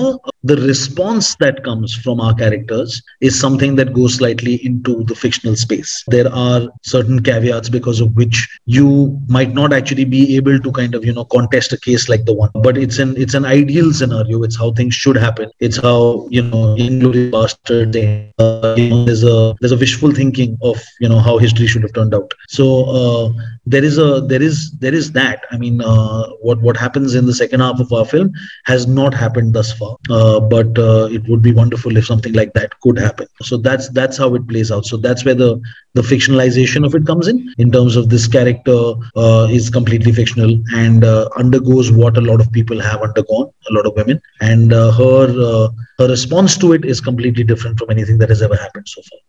the 0.50 0.56
response 0.68 1.36
that 1.44 1.64
comes 1.64 1.94
from 1.94 2.22
our 2.26 2.34
characters 2.42 3.02
is 3.22 3.40
something 3.40 3.76
that 3.80 3.94
goes 3.94 4.16
slightly 4.16 4.54
into 4.66 5.04
the 5.04 5.16
fictional 5.16 5.56
space. 5.56 6.04
There 6.08 6.32
are 6.34 6.62
certain 6.84 7.22
caveats 7.22 7.70
because 7.70 8.00
of 8.00 8.16
which 8.16 8.48
you 8.66 9.20
might 9.28 9.54
not 9.54 9.74
actually 9.74 10.06
be 10.06 10.36
able 10.38 10.60
to 10.60 10.72
kind 10.72 10.96
of 10.96 11.06
you 11.06 11.14
know 11.14 11.26
contest 11.26 11.74
a 11.74 11.80
case 11.88 12.08
like 12.14 12.26
the 12.26 12.34
one. 12.34 12.52
But 12.68 12.78
it's 12.78 13.00
an 13.00 13.16
it's 13.18 13.34
an 13.42 13.46
ideal 13.46 13.94
scenario. 13.94 14.44
It's 14.44 14.58
how 14.58 14.72
things 14.72 14.96
should 14.96 15.18
happen. 15.18 15.52
It's 15.60 15.78
how 15.88 16.28
you 16.30 16.44
know 16.44 16.64
Inglourious 16.88 17.32
Basterds 17.36 18.00
uh, 18.40 18.76
you 18.78 18.90
know, 18.90 19.06
there's 19.06 19.24
a 19.24 19.56
there's 19.60 19.72
a 19.72 19.78
wishful 19.78 20.12
thinking 20.12 20.58
of 20.62 20.84
you 21.00 21.10
know 21.10 21.20
how 21.20 21.38
history 21.38 21.68
should 21.68 21.84
have 21.84 21.94
turned 21.94 22.16
out. 22.16 22.34
So 22.48 22.66
uh, 23.00 23.34
there 23.66 23.84
is 23.84 23.98
a 23.98 24.22
there 24.22 24.42
is 24.42 24.72
there 24.80 24.94
is 24.94 25.12
that. 25.14 25.46
I 25.52 25.58
mean 25.58 25.82
uh, 25.82 26.28
what 26.42 26.62
what 26.62 26.78
happens 26.78 27.16
in 27.16 27.26
the 27.26 27.34
second 27.34 27.60
half 27.60 27.80
of 27.80 27.92
our 27.92 28.06
film 28.06 28.32
has 28.66 28.88
not 28.88 29.14
happened 29.14 29.27
happened 29.28 29.54
thus 29.54 29.72
far. 29.80 29.96
Uh, 30.10 30.40
but 30.40 30.78
uh, 30.78 31.08
it 31.18 31.28
would 31.30 31.42
be 31.42 31.54
wonderful 31.60 31.98
if 32.02 32.06
something 32.12 32.34
like 32.34 32.54
that 32.54 32.80
could 32.82 32.98
happen. 32.98 33.28
So 33.50 33.58
that's 33.58 33.90
that's 33.90 34.18
how 34.18 34.34
it 34.40 34.48
plays 34.48 34.72
out. 34.72 34.86
So 34.86 34.98
that's 34.98 35.26
where 35.30 35.40
the 35.44 35.52
the 35.94 36.02
fictionalization 36.02 36.86
of 36.86 36.96
it 37.00 37.06
comes 37.06 37.28
in. 37.28 37.54
In 37.58 37.72
terms 37.72 37.96
of 37.96 38.10
this 38.10 38.28
character 38.28 38.80
uh, 39.16 39.48
is 39.60 39.70
completely 39.70 40.12
fictional 40.12 40.54
and 40.84 41.04
uh, 41.04 41.30
undergoes 41.44 41.92
what 41.92 42.18
a 42.18 42.26
lot 42.30 42.40
of 42.46 42.52
people 42.52 42.80
have 42.90 43.02
undergone, 43.02 43.50
a 43.70 43.74
lot 43.80 43.86
of 43.86 43.96
women, 43.96 44.22
and 44.42 44.74
uh, 44.74 44.92
her 44.92 45.24
uh, 45.52 45.68
her 46.00 46.08
response 46.08 46.58
to 46.58 46.74
it 46.74 46.86
is 46.86 47.02
completely 47.02 47.44
different 47.44 47.80
from 47.80 47.90
anything 47.98 48.18
that 48.20 48.30
has 48.30 48.42
ever 48.42 48.56
happened 48.56 48.88
so 48.88 49.02
far. 49.10 49.20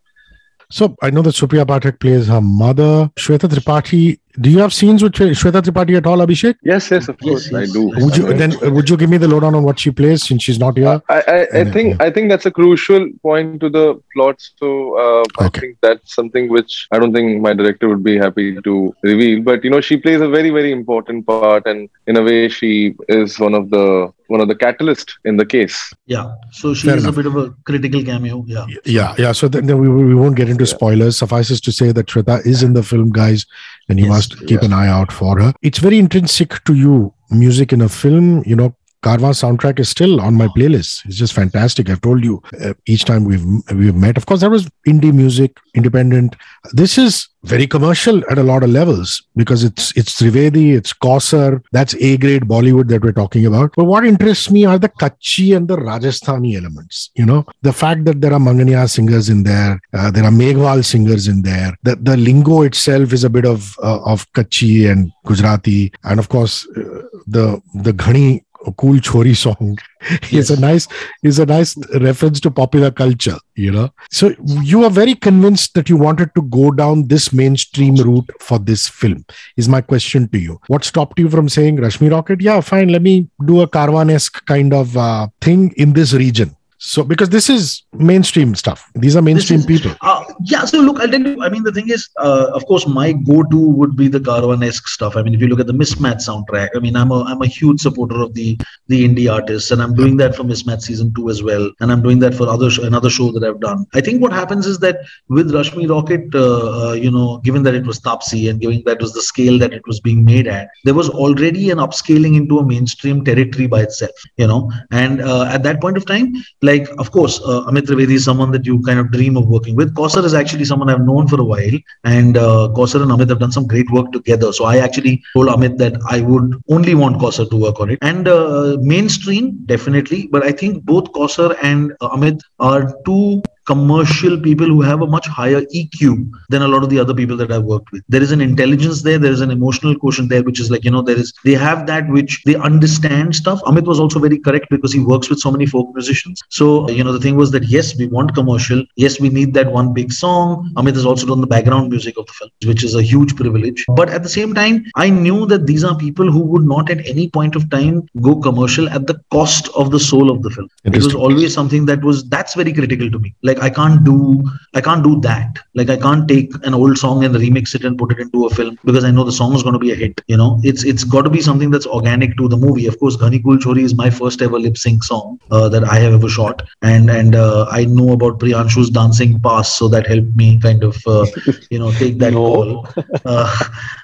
So 0.71 0.95
I 1.02 1.11
know 1.11 1.23
that 1.23 1.35
Supriya 1.35 1.64
Pathak 1.64 1.99
plays 1.99 2.26
her 2.26 2.43
mother. 2.43 3.11
Shweta 3.17 3.49
Tripathi 3.49 4.19
do 4.40 4.50
you 4.50 4.58
have 4.58 4.73
scenes 4.73 5.02
with 5.02 5.12
Shweta 5.12 5.62
Tripathi 5.62 5.97
at 5.97 6.06
all, 6.06 6.18
Abhishek? 6.18 6.56
Yes, 6.62 6.90
yes, 6.90 7.08
of 7.08 7.18
course, 7.18 7.50
yes, 7.50 7.70
I 7.70 7.73
do. 7.73 7.90
Would 7.97 8.16
you 8.16 8.32
then? 8.35 8.75
Would 8.75 8.88
you 8.88 8.97
give 8.97 9.11
me 9.11 9.16
the 9.16 9.26
lowdown 9.26 9.54
on 9.54 9.64
what 9.64 9.78
she 9.78 9.90
plays 9.90 10.23
since 10.23 10.42
she's 10.42 10.58
not 10.58 10.76
here? 10.76 11.02
I, 11.08 11.20
I, 11.20 11.61
I 11.61 11.64
think 11.64 12.00
I 12.00 12.11
think 12.11 12.28
that's 12.28 12.47
a 12.47 12.50
crucial 12.50 13.08
point 13.23 13.61
to 13.61 13.70
the 13.70 14.00
plot. 14.12 14.37
So 14.56 14.97
uh, 14.97 15.44
okay. 15.44 15.47
I 15.47 15.61
think 15.61 15.78
that's 15.80 16.14
something 16.14 16.49
which 16.49 16.87
I 16.92 16.99
don't 16.99 17.12
think 17.12 17.40
my 17.40 17.54
director 17.54 17.88
would 17.88 18.04
be 18.04 18.16
happy 18.16 18.61
to 18.61 18.94
reveal. 19.02 19.42
But 19.42 19.64
you 19.64 19.70
know, 19.70 19.80
she 19.80 19.97
plays 19.97 20.20
a 20.20 20.28
very 20.28 20.50
very 20.50 20.73
important 20.73 21.26
part, 21.26 21.66
and 21.66 21.88
in 22.06 22.16
a 22.16 22.23
way, 22.23 22.49
she 22.49 22.94
is 23.08 23.40
one 23.40 23.54
of 23.54 23.70
the 23.70 24.12
one 24.28 24.42
of 24.42 24.49
the 24.49 24.54
catalyst 24.54 25.18
in 25.25 25.38
the 25.38 25.47
case. 25.47 25.92
Yeah. 26.06 26.35
So 26.52 26.75
she 26.75 26.87
Fair 26.87 26.97
is 26.99 27.04
enough. 27.04 27.14
a 27.14 27.16
bit 27.16 27.26
of 27.26 27.37
a 27.37 27.50
critical 27.64 28.04
cameo. 28.04 28.44
Yeah. 28.47 28.66
Yeah. 28.85 29.14
Yeah. 29.16 29.32
So 29.32 29.49
then, 29.49 29.64
then 29.66 29.78
we, 29.78 29.88
we 29.88 30.14
won't 30.14 30.37
get 30.37 30.50
into 30.50 30.64
yeah. 30.64 30.75
spoilers. 30.75 31.16
Suffices 31.16 31.62
to 31.62 31.73
say 31.73 31.92
that 31.92 32.06
Shweta 32.06 32.44
is 32.44 32.62
in 32.62 32.75
the 32.75 32.82
film, 32.82 33.11
guys 33.11 33.47
and 33.88 33.99
you 33.99 34.06
yes, 34.06 34.14
must 34.14 34.27
keep 34.47 34.62
an 34.62 34.73
eye 34.73 34.88
out 34.88 35.12
for 35.12 35.40
her. 35.40 35.52
It's 35.62 35.78
very 35.78 35.99
intrinsic 35.99 36.62
to 36.64 36.75
you, 36.75 37.14
music 37.30 37.73
in 37.73 37.80
a 37.80 37.88
film. 37.88 38.42
You 38.47 38.56
know, 38.56 38.75
Kaarwaan 39.05 39.35
soundtrack 39.35 39.78
is 39.78 39.88
still 39.88 40.21
on 40.21 40.35
my 40.35 40.49
playlist. 40.49 41.07
It's 41.07 41.17
just 41.17 41.33
fantastic. 41.33 41.88
I've 41.88 42.00
told 42.00 42.25
you 42.25 42.43
uh, 42.61 42.75
each 42.87 43.05
time 43.05 43.25
we've 43.25 43.45
we've 43.75 43.95
met. 43.95 44.17
Of 44.17 44.26
course, 44.26 44.40
that 44.40 44.50
was 44.50 44.69
indie 44.88 45.12
music, 45.12 45.57
independent. 45.75 46.35
This 46.73 46.99
is 46.99 47.28
very 47.45 47.69
commercial 47.69 48.23
at 48.28 48.38
a 48.38 48.43
lot 48.43 48.64
of 48.64 48.71
levels 48.71 49.23
because 49.37 49.62
it's 49.62 49.97
it's 49.97 50.21
Trivedi, 50.21 50.76
it's 50.76 50.93
Kausar. 50.93 51.62
That's 51.71 51.95
A 51.95 52.17
grade 52.17 52.43
Bollywood 52.43 52.88
that 52.88 53.02
we're 53.02 53.12
talking 53.12 53.47
about. 53.47 53.73
But 53.76 53.85
what 53.85 54.05
interests 54.05 54.50
me 54.50 54.64
are 54.64 54.78
the 54.78 54.88
Kutchi 54.88 55.57
and 55.57 55.69
the 55.69 55.76
Rajasthani 55.76 56.57
elements. 56.57 57.11
You 57.14 57.26
know, 57.26 57.47
the 57.62 57.73
fact 57.73 58.05
that 58.07 58.21
there 58.21 58.32
are 58.32 58.41
Manganiya 58.41 58.91
singers 58.91 59.28
in 59.28 59.45
there, 59.45 59.80
uh, 59.95 60.11
there 60.11 60.25
are 60.25 60.30
Meghwal 60.30 60.84
singers 60.84 61.28
in 61.28 61.43
there. 61.43 61.76
The 61.84 61.95
the 61.97 62.17
lingo 62.17 62.63
itself 62.63 63.13
is 63.13 63.23
a 63.23 63.30
bit 63.30 63.45
of 63.45 63.76
uh, 63.82 64.02
of 64.04 64.30
Kutchi 64.32 64.91
and 64.91 65.13
Gujarati, 65.25 65.93
and 66.02 66.19
of 66.19 66.28
course 66.28 66.67
uh, 66.76 67.02
the 67.28 67.63
the 67.75 67.93
Ghani 67.93 68.43
cool 68.76 68.97
chori 68.97 69.36
song. 69.36 69.78
Is 70.30 70.50
a 70.50 70.60
nice 70.60 70.86
is 71.25 71.40
a 71.40 71.47
nice 71.47 71.76
reference 72.00 72.38
to 72.40 72.50
popular 72.52 72.90
culture 72.92 73.36
you 73.58 73.73
know? 73.73 73.90
So 74.10 74.34
you 74.62 74.84
are 74.84 74.90
very 74.90 75.14
convinced 75.14 75.75
that 75.75 75.88
you 75.88 75.97
wanted 75.97 76.34
to 76.36 76.42
go 76.42 76.71
down 76.71 77.08
this 77.08 77.32
mainstream 77.32 77.97
route 77.97 78.30
for 78.40 78.58
this 78.58 78.88
film 78.88 79.25
is 79.56 79.68
my 79.68 79.80
question 79.80 80.28
to 80.28 80.38
you. 80.38 80.60
What 80.68 80.84
stopped 80.84 81.18
you 81.18 81.28
from 81.28 81.49
saying 81.49 81.78
rashmi 81.78 82.10
rocket 82.10 82.40
yeah 82.40 82.60
fine 82.60 82.88
let 82.88 83.02
me 83.02 83.28
do 83.44 83.60
a 83.60 83.68
Kaarwaan-esque 83.68 84.47
kind 84.47 84.73
of 84.73 84.97
uh, 84.97 85.28
thing 85.40 85.73
in 85.76 85.92
this 85.92 86.12
region 86.12 86.56
so, 86.80 87.02
because 87.02 87.28
this 87.28 87.50
is 87.50 87.82
mainstream 87.93 88.54
stuff, 88.54 88.88
these 88.95 89.17
are 89.17 89.23
mainstream 89.23 89.58
is, 89.58 89.67
people. 89.67 89.95
Uh, 90.00 90.25
yeah. 90.45 90.64
So, 90.64 90.78
look, 90.78 91.00
I'll 91.00 91.08
tell 91.08 91.21
you. 91.21 91.43
I 91.43 91.49
mean, 91.49 91.64
the 91.64 91.73
thing 91.73 91.88
is, 91.91 92.08
uh, 92.21 92.52
of 92.54 92.64
course, 92.67 92.86
my 92.86 93.12
go-to 93.12 93.58
would 93.58 93.97
be 93.97 94.06
the 94.06 94.21
Kaarwaan-esque 94.21 94.86
stuff. 94.86 95.17
I 95.17 95.23
mean, 95.23 95.34
if 95.34 95.41
you 95.41 95.49
look 95.49 95.58
at 95.58 95.67
the 95.67 95.73
Mismatch 95.73 96.23
soundtrack, 96.28 96.69
I 96.76 96.78
mean, 96.78 96.95
I'm 96.95 97.10
a 97.10 97.25
I'm 97.25 97.43
a 97.43 97.49
huge 97.49 97.80
supporter 97.80 98.23
of 98.23 98.32
the 98.34 98.56
the 98.86 99.06
indie 99.06 99.32
artists, 99.32 99.73
and 99.73 99.82
I'm 99.82 99.93
doing 99.93 100.17
that 100.19 100.36
for 100.36 100.45
Mismatch 100.45 100.82
season 100.82 101.12
two 101.14 101.30
as 101.30 101.43
well, 101.43 101.69
and 101.80 101.91
I'm 101.91 102.00
doing 102.00 102.21
that 102.21 102.32
for 102.32 102.49
other 102.49 102.71
another 102.82 103.10
show 103.10 103.32
that 103.32 103.43
I've 103.43 103.60
done. 103.60 103.84
I 103.95 104.00
think 104.00 104.23
what 104.23 104.32
happens 104.32 104.64
is 104.64 104.78
that 104.78 104.99
with 105.28 105.50
Rashmi 105.50 105.91
Rocket, 105.91 106.32
uh, 106.32 106.91
uh, 106.91 106.93
you 106.93 107.10
know, 107.10 107.38
given 107.38 107.64
that 107.64 107.75
it 107.75 107.86
was 107.86 107.99
Taapsee 107.99 108.49
and 108.49 108.60
given 108.60 108.84
that 108.86 109.00
was 109.00 109.12
the 109.12 109.23
scale 109.23 109.58
that 109.58 109.73
it 109.73 109.84
was 109.88 109.99
being 109.99 110.25
made 110.25 110.47
at, 110.47 110.69
there 110.84 110.95
was 110.95 111.08
already 111.10 111.71
an 111.71 111.78
upscaling 111.78 112.36
into 112.36 112.60
a 112.60 112.64
mainstream 112.64 113.25
territory 113.25 113.67
by 113.67 113.82
itself. 113.82 114.14
You 114.36 114.47
know, 114.47 114.71
and 114.93 115.21
uh, 115.21 115.45
at 115.45 115.64
that 115.64 115.80
point 115.80 115.97
of 115.97 116.06
time 116.06 116.34
like, 116.71 116.87
of 117.02 117.11
course, 117.17 117.41
uh, 117.50 117.71
Amit 117.71 117.87
Trivedi 117.91 118.17
is 118.21 118.25
someone 118.25 118.50
that 118.52 118.67
you 118.71 118.81
kind 118.89 119.00
of 119.02 119.11
dream 119.17 119.37
of 119.41 119.47
working 119.54 119.75
with. 119.81 119.95
Kausar 119.95 120.25
is 120.31 120.35
actually 120.35 120.67
someone 120.71 120.91
I've 120.91 121.07
known 121.11 121.28
for 121.33 121.41
a 121.41 121.49
while, 121.52 121.78
and 122.04 122.37
uh, 122.37 122.69
Kausar 122.76 123.02
and 123.02 123.11
Amit 123.17 123.28
have 123.35 123.43
done 123.45 123.52
some 123.59 123.67
great 123.67 123.91
work 123.91 124.13
together. 124.13 124.52
So 124.52 124.65
I 124.65 124.78
actually 124.78 125.23
told 125.35 125.49
Amit 125.49 125.78
that 125.85 126.00
I 126.17 126.21
would 126.21 126.54
only 126.69 126.95
want 127.02 127.21
Kausar 127.25 127.49
to 127.50 127.57
work 127.67 127.81
on 127.81 127.91
it. 127.91 127.99
And 128.02 128.28
uh, 128.28 128.76
mainstream, 128.95 129.52
definitely, 129.75 130.28
but 130.33 130.43
I 130.43 130.52
think 130.52 130.85
both 130.85 131.13
Kausar 131.13 131.57
and 131.63 131.93
uh, 132.00 132.11
Amit 132.11 132.41
are 132.59 132.83
two 133.04 133.43
commercial 133.71 134.41
people 134.41 134.67
who 134.67 134.81
have 134.81 135.02
a 135.02 135.07
much 135.07 135.26
higher 135.39 135.61
EQ 135.81 136.31
than 136.49 136.63
a 136.63 136.69
lot 136.75 136.83
of 136.83 136.91
the 136.91 136.99
other 136.99 137.15
people 137.21 137.37
that 137.37 137.52
I've 137.52 137.69
worked 137.75 137.93
with. 137.93 138.02
There 138.09 138.23
is 138.23 138.33
an 138.33 138.41
intelligence 138.41 139.02
there, 139.02 139.19
there 139.19 139.33
is 139.39 139.43
an 139.43 139.50
emotional 139.50 139.95
quotient 140.04 140.31
there, 140.31 140.43
which 140.43 140.61
is 140.61 140.71
like, 140.71 140.85
you 140.85 140.91
know, 140.91 141.02
there 141.02 141.19
is, 141.19 141.33
they 141.45 141.54
have 141.54 141.87
that 141.87 142.09
which 142.09 142.43
they 142.45 142.57
understand 142.57 143.37
stuff. 143.37 143.61
Amit 143.63 143.85
was 143.85 144.00
also 144.00 144.19
very 144.19 144.39
correct 144.39 144.69
because 144.71 144.93
he 144.93 145.00
works 145.00 145.28
with 145.28 145.39
so 145.39 145.50
many 145.50 145.67
folk 145.67 145.95
musicians. 145.95 146.43
So, 146.49 146.89
you 146.91 147.04
know, 147.04 147.13
the 147.13 147.21
thing 147.21 147.37
was 147.37 147.50
that 147.52 147.65
yes, 147.65 147.97
we 147.97 148.07
want 148.07 148.35
commercial. 148.35 148.85
Yes, 148.97 149.21
we 149.21 149.28
need 149.28 149.54
that 149.54 149.71
one 149.71 149.93
big 149.93 150.13
song. 150.13 150.73
Amit 150.76 150.95
has 150.95 151.04
also 151.04 151.26
done 151.26 151.41
the 151.41 151.47
background 151.47 151.91
music 151.91 152.17
of 152.17 152.26
the 152.26 152.33
film, 152.33 152.50
which 152.65 152.83
is 152.83 152.95
a 152.95 153.02
huge 153.02 153.37
privilege. 153.37 153.85
But 154.00 154.09
at 154.09 154.23
the 154.23 154.28
same 154.28 154.54
time, 154.54 154.85
I 154.97 155.11
knew 155.11 155.47
that 155.47 155.67
these 155.67 155.85
are 155.85 155.97
people 155.97 156.33
who 156.33 156.41
would 156.41 156.65
not 156.65 156.91
at 156.91 157.07
any 157.07 157.28
point 157.28 157.54
of 157.57 157.69
time 157.71 158.09
go 158.23 158.37
commercial 158.37 158.89
at 158.89 159.07
the 159.07 159.21
cost 159.31 159.69
of 159.76 159.91
the 159.91 160.00
soul 160.00 160.31
of 160.31 160.43
the 160.43 160.50
film. 160.50 160.69
It 160.85 160.95
was 160.95 161.15
always 161.15 161.52
something 161.52 161.87
that 161.87 162.02
was, 162.02 162.28
that's 162.28 162.54
very 162.54 162.73
critical 162.73 163.11
to 163.11 163.19
me. 163.19 163.35
Like, 163.43 163.57
like 163.58 163.71
i 163.71 163.75
can't 163.75 164.04
do 164.04 164.44
i 164.75 164.80
can't 164.80 165.02
do 165.04 165.21
that. 165.21 165.58
Like 165.75 165.90
i 165.90 165.97
can't 165.97 166.28
take 166.28 166.52
an 166.66 166.75
old 166.75 166.99
song 166.99 167.25
and 167.25 167.34
remix 167.34 167.75
it 167.75 167.84
and 167.84 167.99
put 167.99 168.12
it 168.12 168.18
into 168.18 168.47
a 168.47 168.50
film 168.50 168.78
because 168.84 169.04
i 169.04 169.10
know 169.10 169.25
the 169.25 169.32
song 169.32 169.54
is 169.54 169.62
going 169.62 169.73
to 169.73 169.78
be 169.78 169.92
a 169.92 169.94
hit 169.94 170.21
you 170.26 170.36
know? 170.36 170.60
It's 170.62 170.84
it's 170.84 171.04
got 171.04 171.23
to 171.23 171.30
be 171.30 171.40
something 171.40 171.71
that's 171.71 171.86
organic 171.86 172.36
to 172.38 172.49
the 172.49 172.56
movie. 172.56 172.86
Of 172.86 172.99
course 172.99 173.16
ghani 173.16 173.42
cool 173.42 173.58
chori 173.58 173.82
is 173.82 173.94
my 173.94 174.10
first 174.10 174.42
ever 174.42 174.58
lip 174.58 174.76
sync 174.76 175.04
song 175.04 175.40
uh, 175.50 175.68
that 175.68 175.84
i 175.84 175.99
have 175.99 176.14
ever 176.14 176.28
shot. 176.28 176.62
And 176.82 177.10
and 177.10 177.34
uh, 177.34 177.66
i 177.71 177.84
know 177.84 178.12
about 178.12 178.38
priyanshu's 178.40 178.90
dancing 178.90 179.38
pass 179.40 179.75
so 179.75 179.88
that 179.88 180.06
helped 180.06 180.36
me 180.36 180.60
kind 180.60 180.84
of 180.84 180.97
uh, 181.06 181.26
you 181.71 181.78
know 181.78 181.92
take 181.92 182.18
that 182.18 182.32
no. 182.38 182.38
call. 182.38 182.88
Uh, 183.25 183.58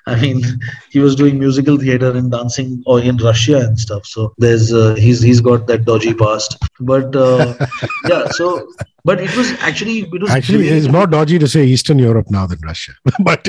I 0.06 0.20
mean, 0.20 0.42
he 0.90 0.98
was 0.98 1.16
doing 1.16 1.38
musical 1.38 1.78
theater 1.78 2.10
and 2.10 2.30
dancing 2.30 2.82
or 2.86 3.00
in 3.00 3.16
Russia 3.16 3.58
and 3.58 3.78
stuff. 3.78 4.04
So 4.06 4.34
there's 4.36 4.72
uh, 4.72 4.94
he's 4.96 5.22
he's 5.22 5.40
got 5.40 5.66
that 5.68 5.86
dodgy 5.86 6.12
past. 6.12 6.58
But 6.80 7.16
uh, 7.16 7.54
yeah, 8.08 8.28
so 8.28 8.68
but 9.04 9.20
it 9.20 9.34
was 9.36 9.52
actually 9.60 10.00
it 10.00 10.22
was 10.22 10.30
actually 10.30 10.68
it's 10.68 10.88
more 10.88 11.06
dodgy 11.06 11.38
to 11.38 11.48
say 11.48 11.64
Eastern 11.64 11.98
Europe 11.98 12.26
now 12.30 12.46
than 12.46 12.58
Russia, 12.64 12.92
but 13.20 13.46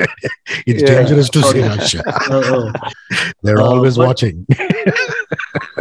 it's 0.66 0.82
yeah. 0.82 0.88
dangerous 0.88 1.30
to 1.30 1.42
say 1.44 1.68
Russia. 1.68 2.04
Uh, 2.08 2.42
oh. 2.46 2.74
They're 3.42 3.62
uh, 3.62 3.66
always 3.66 3.98
but, 3.98 4.08
watching. 4.08 4.46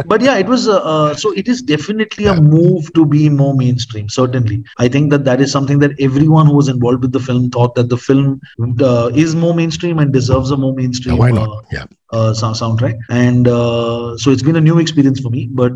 But 0.05 0.21
yeah, 0.21 0.37
it 0.37 0.47
was 0.47 0.67
uh, 0.67 0.77
uh, 0.77 1.15
so 1.15 1.31
it 1.33 1.47
is 1.47 1.61
definitely 1.61 2.25
a 2.25 2.39
move 2.39 2.91
to 2.93 3.05
be 3.05 3.29
more 3.29 3.55
mainstream. 3.55 4.09
Certainly, 4.09 4.63
I 4.77 4.87
think 4.87 5.09
that 5.11 5.25
that 5.25 5.41
is 5.41 5.51
something 5.51 5.79
that 5.79 5.99
everyone 5.99 6.47
who 6.47 6.55
was 6.55 6.67
involved 6.67 7.01
with 7.01 7.11
the 7.11 7.19
film 7.19 7.49
thought 7.49 7.75
that 7.75 7.89
the 7.89 7.97
film 7.97 8.41
uh, 8.81 9.11
is 9.13 9.35
more 9.35 9.53
mainstream 9.53 9.99
and 9.99 10.11
deserves 10.11 10.51
a 10.51 10.57
more 10.57 10.73
mainstream. 10.73 11.17
why 11.17 11.31
not? 11.31 11.49
Uh, 11.49 11.61
yeah. 11.71 11.85
Uh, 12.11 12.31
soundtrack 12.33 12.97
and 13.09 13.47
uh, 13.47 14.15
so 14.15 14.31
it's 14.31 14.43
been 14.43 14.55
a 14.55 14.61
new 14.61 14.77
experience 14.79 15.19
for 15.19 15.29
me 15.29 15.47
but 15.51 15.73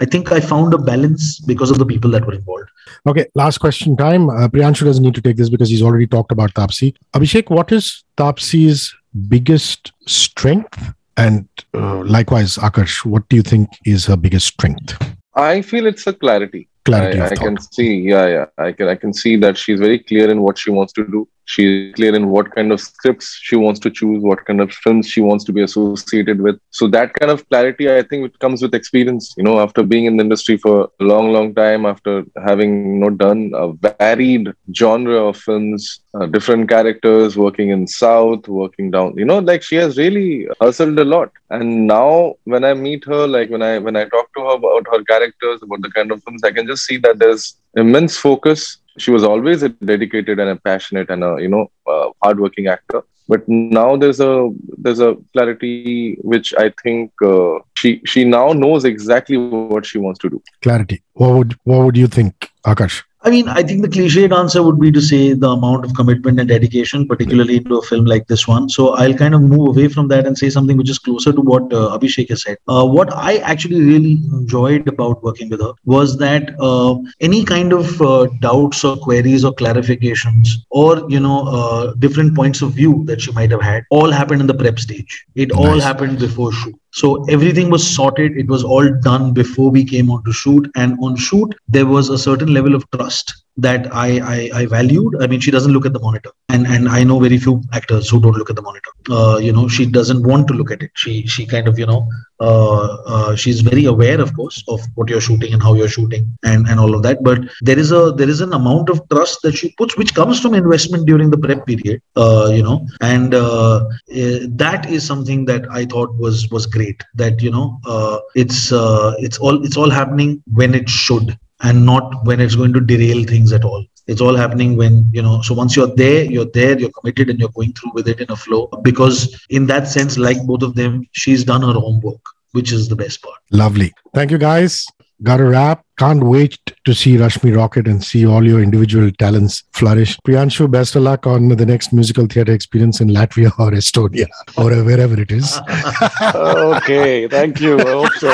i 0.00 0.04
think 0.06 0.30
i 0.32 0.38
found 0.40 0.72
a 0.72 0.78
balance 0.78 1.40
because 1.40 1.70
of 1.70 1.78
the 1.78 1.84
people 1.84 2.08
that 2.08 2.24
were 2.24 2.32
involved 2.32 2.70
okay 3.06 3.26
last 3.34 3.58
question 3.58 3.96
time 3.96 4.30
uh, 4.30 4.48
priyanshu 4.48 4.84
doesn't 4.84 5.02
need 5.02 5.14
to 5.14 5.20
take 5.20 5.36
this 5.36 5.50
because 5.50 5.68
he's 5.68 5.82
already 5.82 6.06
talked 6.06 6.32
about 6.32 6.54
taapsee 6.54 6.94
abhishek 7.14 7.50
what 7.50 7.72
is 7.72 8.04
taapsee's 8.16 8.94
biggest 9.28 9.92
strength 10.06 10.94
and 11.16 11.48
uh, 11.74 12.02
likewise, 12.04 12.56
Akash, 12.56 13.04
what 13.04 13.28
do 13.28 13.36
you 13.36 13.42
think 13.42 13.68
is 13.84 14.06
her 14.06 14.16
biggest 14.16 14.46
strength? 14.46 15.16
I 15.34 15.62
feel 15.62 15.86
it's 15.86 16.06
a 16.06 16.12
clarity. 16.12 16.68
Clarity. 16.84 17.20
I, 17.20 17.26
I 17.26 17.34
can 17.34 17.60
see, 17.60 17.96
yeah, 18.00 18.26
yeah. 18.26 18.46
I 18.58 18.72
can 18.72 18.88
I 18.88 18.94
can 18.94 19.12
see 19.12 19.36
that 19.36 19.58
she's 19.58 19.80
very 19.80 19.98
clear 19.98 20.30
in 20.30 20.40
what 20.40 20.56
she 20.58 20.70
wants 20.70 20.92
to 20.94 21.06
do 21.06 21.28
she's 21.46 21.94
clear 21.94 22.14
in 22.14 22.28
what 22.28 22.54
kind 22.54 22.72
of 22.72 22.80
scripts 22.80 23.38
she 23.42 23.56
wants 23.56 23.80
to 23.80 23.90
choose 23.90 24.22
what 24.22 24.44
kind 24.44 24.60
of 24.60 24.72
films 24.72 25.08
she 25.08 25.20
wants 25.20 25.44
to 25.44 25.52
be 25.52 25.62
associated 25.62 26.40
with. 26.40 26.60
So 26.70 26.88
that 26.88 27.14
kind 27.14 27.30
of 27.30 27.48
clarity 27.48 27.90
i 27.90 28.02
think 28.02 28.26
it 28.26 28.38
comes 28.38 28.62
with 28.62 28.74
experience. 28.74 29.34
You 29.36 29.44
know 29.44 29.60
after 29.60 29.82
being 29.82 30.06
in 30.06 30.16
the 30.16 30.24
industry 30.24 30.56
for 30.56 30.90
a 31.00 31.04
long 31.04 31.32
long 31.32 31.54
time 31.54 31.86
after 31.86 32.24
having 32.46 32.70
you 32.94 33.00
know 33.02 33.10
done 33.10 33.52
a 33.54 33.66
varied 33.72 34.52
genre 34.74 35.18
of 35.28 35.36
films 35.36 36.00
uh, 36.14 36.26
different 36.26 36.68
characters 36.68 37.36
working 37.36 37.70
in 37.70 37.86
south 37.86 38.48
working 38.48 38.90
down 38.90 39.14
you 39.16 39.24
know 39.24 39.38
like 39.38 39.62
she 39.62 39.76
has 39.76 39.96
really 39.98 40.46
hustled 40.60 40.98
a 40.98 41.04
lot. 41.04 41.30
And 41.50 41.86
now 41.86 42.34
when 42.44 42.64
i 42.64 42.74
meet 42.74 43.04
her 43.04 43.26
like 43.26 43.50
when 43.50 43.62
i 43.62 43.78
when 43.78 43.96
i 43.96 44.04
talk 44.04 44.32
to 44.34 44.40
her 44.46 44.54
about 44.60 44.86
her 44.92 45.02
characters 45.04 45.62
about 45.62 45.82
the 45.82 45.90
kind 45.90 46.10
of 46.10 46.22
films 46.24 46.42
i 46.44 46.50
can 46.50 46.66
just 46.66 46.84
see 46.84 46.96
that 46.98 47.18
there's 47.18 47.56
immense 47.74 48.16
focus 48.16 48.78
she 48.98 49.10
was 49.10 49.24
always 49.24 49.62
a 49.62 49.68
dedicated 49.68 50.38
and 50.38 50.50
a 50.50 50.56
passionate 50.56 51.10
and 51.10 51.24
a 51.24 51.36
you 51.40 51.48
know 51.48 51.70
uh, 51.86 52.10
hardworking 52.22 52.66
actor. 52.66 53.02
But 53.28 53.48
now 53.48 53.96
there's 53.96 54.20
a 54.20 54.50
there's 54.78 55.00
a 55.00 55.16
clarity 55.32 56.16
which 56.20 56.54
i 56.54 56.72
think 56.82 57.10
uh, 57.22 57.58
she 57.76 58.00
she 58.04 58.24
now 58.24 58.48
knows 58.52 58.84
exactly 58.84 59.36
what 59.36 59.86
she 59.86 59.98
wants 59.98 60.18
to 60.18 60.30
do 60.30 60.42
clarity 60.62 61.02
what 61.14 61.34
would 61.34 61.58
what 61.64 61.84
would 61.84 61.96
you 61.96 62.06
think 62.06 62.50
akarsh 62.64 63.02
I 63.26 63.30
mean, 63.30 63.48
I 63.48 63.64
think 63.64 63.82
the 63.82 63.88
cliched 63.88 64.32
answer 64.32 64.62
would 64.62 64.78
be 64.78 64.92
to 64.92 65.00
say 65.00 65.32
the 65.32 65.48
amount 65.48 65.84
of 65.84 65.94
commitment 65.94 66.38
and 66.38 66.48
dedication, 66.48 67.08
particularly 67.08 67.56
into 67.56 67.76
a 67.76 67.82
film 67.82 68.04
like 68.04 68.28
this 68.28 68.46
one. 68.46 68.68
So 68.68 68.90
I'll 68.90 69.14
kind 69.14 69.34
of 69.34 69.42
move 69.42 69.70
away 69.70 69.88
from 69.88 70.06
that 70.08 70.28
and 70.28 70.38
say 70.38 70.48
something 70.48 70.76
which 70.76 70.88
is 70.88 71.00
closer 71.00 71.32
to 71.32 71.40
what 71.40 71.72
uh, 71.72 71.98
Abhishek 71.98 72.28
has 72.28 72.44
said. 72.44 72.58
Uh, 72.68 72.86
what 72.86 73.12
I 73.12 73.38
actually 73.38 73.82
really 73.82 74.12
enjoyed 74.32 74.86
about 74.86 75.24
working 75.24 75.48
with 75.48 75.60
her 75.60 75.72
was 75.84 76.16
that 76.18 76.54
uh, 76.60 76.98
any 77.20 77.44
kind 77.44 77.72
of 77.72 78.00
uh, 78.00 78.28
doubts 78.40 78.84
or 78.84 78.96
queries 78.96 79.44
or 79.44 79.52
clarifications 79.52 80.50
or 80.70 81.04
you 81.08 81.18
know 81.18 81.48
uh, 81.48 81.94
different 81.94 82.36
points 82.36 82.62
of 82.62 82.74
view 82.74 83.02
that 83.06 83.20
she 83.20 83.32
might 83.32 83.50
have 83.50 83.62
had 83.62 83.82
all 83.90 84.12
happened 84.12 84.40
in 84.40 84.46
the 84.46 84.54
prep 84.54 84.78
stage. 84.78 85.24
It 85.34 85.48
nice. 85.48 85.58
all 85.58 85.80
happened 85.80 86.20
before 86.20 86.52
shoot. 86.52 86.78
So 86.96 87.24
everything 87.24 87.68
was 87.68 87.86
sorted. 87.86 88.38
It 88.38 88.46
was 88.46 88.64
all 88.64 88.90
done 89.02 89.34
before 89.34 89.70
we 89.70 89.84
came 89.84 90.10
on 90.10 90.24
to 90.24 90.32
shoot. 90.32 90.70
And 90.76 90.96
on 91.02 91.14
shoot, 91.14 91.54
there 91.68 91.84
was 91.84 92.08
a 92.08 92.16
certain 92.16 92.54
level 92.54 92.74
of 92.74 92.90
trust 92.90 93.34
that 93.56 93.92
I, 93.94 94.20
I, 94.20 94.50
I 94.60 94.66
valued. 94.66 95.16
I 95.22 95.26
mean, 95.26 95.40
she 95.40 95.50
doesn't 95.50 95.72
look 95.72 95.86
at 95.86 95.92
the 95.92 96.00
monitor, 96.00 96.30
and 96.48 96.66
and 96.66 96.88
I 96.88 97.04
know 97.04 97.18
very 97.18 97.38
few 97.38 97.62
actors 97.72 98.08
who 98.10 98.20
don't 98.20 98.36
look 98.36 98.50
at 98.50 98.56
the 98.56 98.62
monitor. 98.62 98.90
Uh, 99.10 99.38
you 99.38 99.52
know, 99.52 99.68
she 99.68 99.86
doesn't 99.86 100.26
want 100.26 100.48
to 100.48 100.54
look 100.54 100.70
at 100.70 100.82
it. 100.82 100.90
She 100.94 101.26
she 101.26 101.46
kind 101.46 101.68
of 101.68 101.78
you 101.78 101.86
know 101.86 102.08
uh, 102.38 102.96
uh, 103.06 103.36
she's 103.36 103.62
very 103.62 103.86
aware, 103.86 104.20
of 104.20 104.34
course, 104.34 104.62
of 104.68 104.80
what 104.94 105.08
you're 105.08 105.20
shooting 105.20 105.54
and 105.54 105.62
how 105.62 105.72
you're 105.74 105.88
shooting 105.88 106.36
and 106.44 106.68
and 106.68 106.78
all 106.78 106.94
of 106.94 107.02
that. 107.02 107.22
But 107.22 107.40
there 107.62 107.78
is 107.78 107.92
a 107.92 108.12
there 108.12 108.28
is 108.28 108.40
an 108.40 108.52
amount 108.52 108.90
of 108.90 109.08
trust 109.08 109.40
that 109.42 109.56
she 109.56 109.72
puts, 109.78 109.96
which 109.96 110.14
comes 110.14 110.40
from 110.40 110.54
investment 110.54 111.06
during 111.06 111.30
the 111.30 111.38
prep 111.38 111.66
period. 111.66 112.02
Uh, 112.14 112.50
you 112.52 112.62
know, 112.62 112.86
and 113.00 113.34
uh, 113.34 113.88
eh, 114.10 114.40
that 114.50 114.90
is 114.90 115.06
something 115.06 115.46
that 115.46 115.64
I 115.70 115.86
thought 115.86 116.14
was 116.16 116.48
was 116.50 116.66
great. 116.66 117.02
That 117.14 117.40
you 117.40 117.50
know, 117.50 117.80
uh, 117.86 118.18
it's 118.34 118.70
it's 118.70 119.38
all 119.38 119.64
it's 119.64 119.76
all 119.76 119.90
happening 119.90 120.42
when 120.52 120.74
it 120.74 120.90
should 120.90 121.38
and 121.62 121.84
not 121.84 122.24
when 122.24 122.40
it's 122.40 122.54
going 122.54 122.72
to 122.72 122.80
derail 122.80 123.24
things 123.24 123.52
at 123.52 123.64
all. 123.64 123.84
It's 124.06 124.20
all 124.20 124.36
happening 124.36 124.76
when 124.76 125.04
you 125.12 125.20
know 125.20 125.42
so 125.42 125.52
once 125.52 125.74
you're 125.74 125.94
there 125.96 126.24
you're 126.24 126.52
there 126.54 126.78
you're 126.78 126.92
committed 126.92 127.28
and 127.28 127.40
you're 127.40 127.48
going 127.48 127.72
through 127.72 127.90
with 127.92 128.06
it 128.06 128.20
in 128.20 128.30
a 128.30 128.36
flow 128.36 128.68
because 128.82 129.44
in 129.50 129.66
that 129.66 129.88
sense 129.88 130.16
like 130.16 130.40
both 130.46 130.62
of 130.62 130.76
them 130.76 131.04
she's 131.10 131.42
done 131.42 131.62
her 131.62 131.72
homework 131.72 132.20
which 132.52 132.70
is 132.70 132.88
the 132.88 132.94
best 132.94 133.20
part. 133.20 133.38
Lovely. 133.50 133.92
Thank 134.14 134.30
you 134.30 134.38
guys 134.38 134.86
got 135.22 135.40
a 135.40 135.44
wrap 135.44 135.86
can't 135.98 136.22
wait 136.22 136.58
to 136.84 136.94
see 136.94 137.16
Rashmi 137.16 137.56
Rocket 137.56 137.86
and 137.88 138.04
see 138.04 138.26
all 138.26 138.46
your 138.46 138.62
individual 138.62 139.10
talents 139.12 139.64
flourish. 139.72 140.18
Priyanshu, 140.26 140.70
best 140.70 140.94
of 140.94 141.02
luck 141.02 141.26
on 141.26 141.48
the 141.48 141.64
next 141.64 141.92
musical 141.92 142.26
theater 142.26 142.52
experience 142.52 143.00
in 143.00 143.08
Latvia 143.08 143.50
or 143.58 143.70
Estonia 143.70 144.26
or 144.58 144.70
wherever 144.84 145.18
it 145.18 145.30
is. 145.30 145.58
okay, 146.34 147.26
thank 147.28 147.60
you. 147.60 147.80
I 147.80 147.90
hope 147.90 148.12
so. 148.14 148.30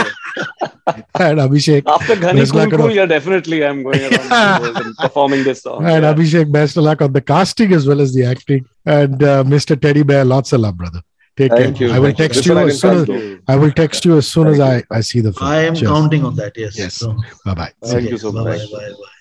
and 1.20 1.38
Abhishek. 1.38 1.84
After 1.86 2.16
Ghani 2.16 2.50
Cool 2.50 2.78
Cool, 2.78 2.90
yeah, 2.90 3.06
definitely 3.06 3.64
I'm 3.64 3.84
going 3.84 4.00
around 4.00 4.76
and 4.76 4.96
performing 4.96 5.44
this 5.44 5.62
song. 5.62 5.84
And 5.86 6.02
yeah. 6.02 6.14
Abhishek, 6.14 6.50
best 6.50 6.76
of 6.76 6.82
luck 6.82 7.00
on 7.00 7.12
the 7.12 7.20
casting 7.20 7.72
as 7.72 7.86
well 7.86 8.00
as 8.00 8.12
the 8.12 8.24
acting. 8.24 8.66
And 8.84 9.22
uh, 9.22 9.44
Mr. 9.44 9.80
Teddy 9.80 10.02
Bear, 10.02 10.24
lots 10.24 10.52
of 10.52 10.60
love, 10.60 10.76
brother. 10.76 11.02
Take 11.36 11.52
Thank 11.52 11.76
care. 11.78 11.88
You. 11.88 11.94
I 11.94 11.98
will 11.98 12.12
text 12.12 12.44
you, 12.44 12.58
as 12.58 12.80
soon 12.80 12.94
as 12.98 13.40
I 13.48 13.56
will 13.56 13.72
text 13.72 14.04
you 14.04 14.18
as 14.18 14.28
soon 14.28 14.48
as 14.48 14.60
I, 14.60 14.82
I 14.90 15.00
see 15.00 15.20
the 15.20 15.32
film. 15.32 15.50
I 15.50 15.62
am 15.62 15.74
Cheers. 15.74 15.90
counting 15.90 16.24
on 16.24 16.36
that. 16.36 16.56
Yes. 16.56 16.76
Yes. 16.76 16.94
So, 16.94 17.16
bye 17.44 17.54
bye. 17.54 17.72
Thank 17.82 18.10
you 18.10 18.18
so 18.18 18.32
much. 18.32 18.44
Bye 18.44 18.78
Bye 18.78 18.90
bye. 18.90 19.12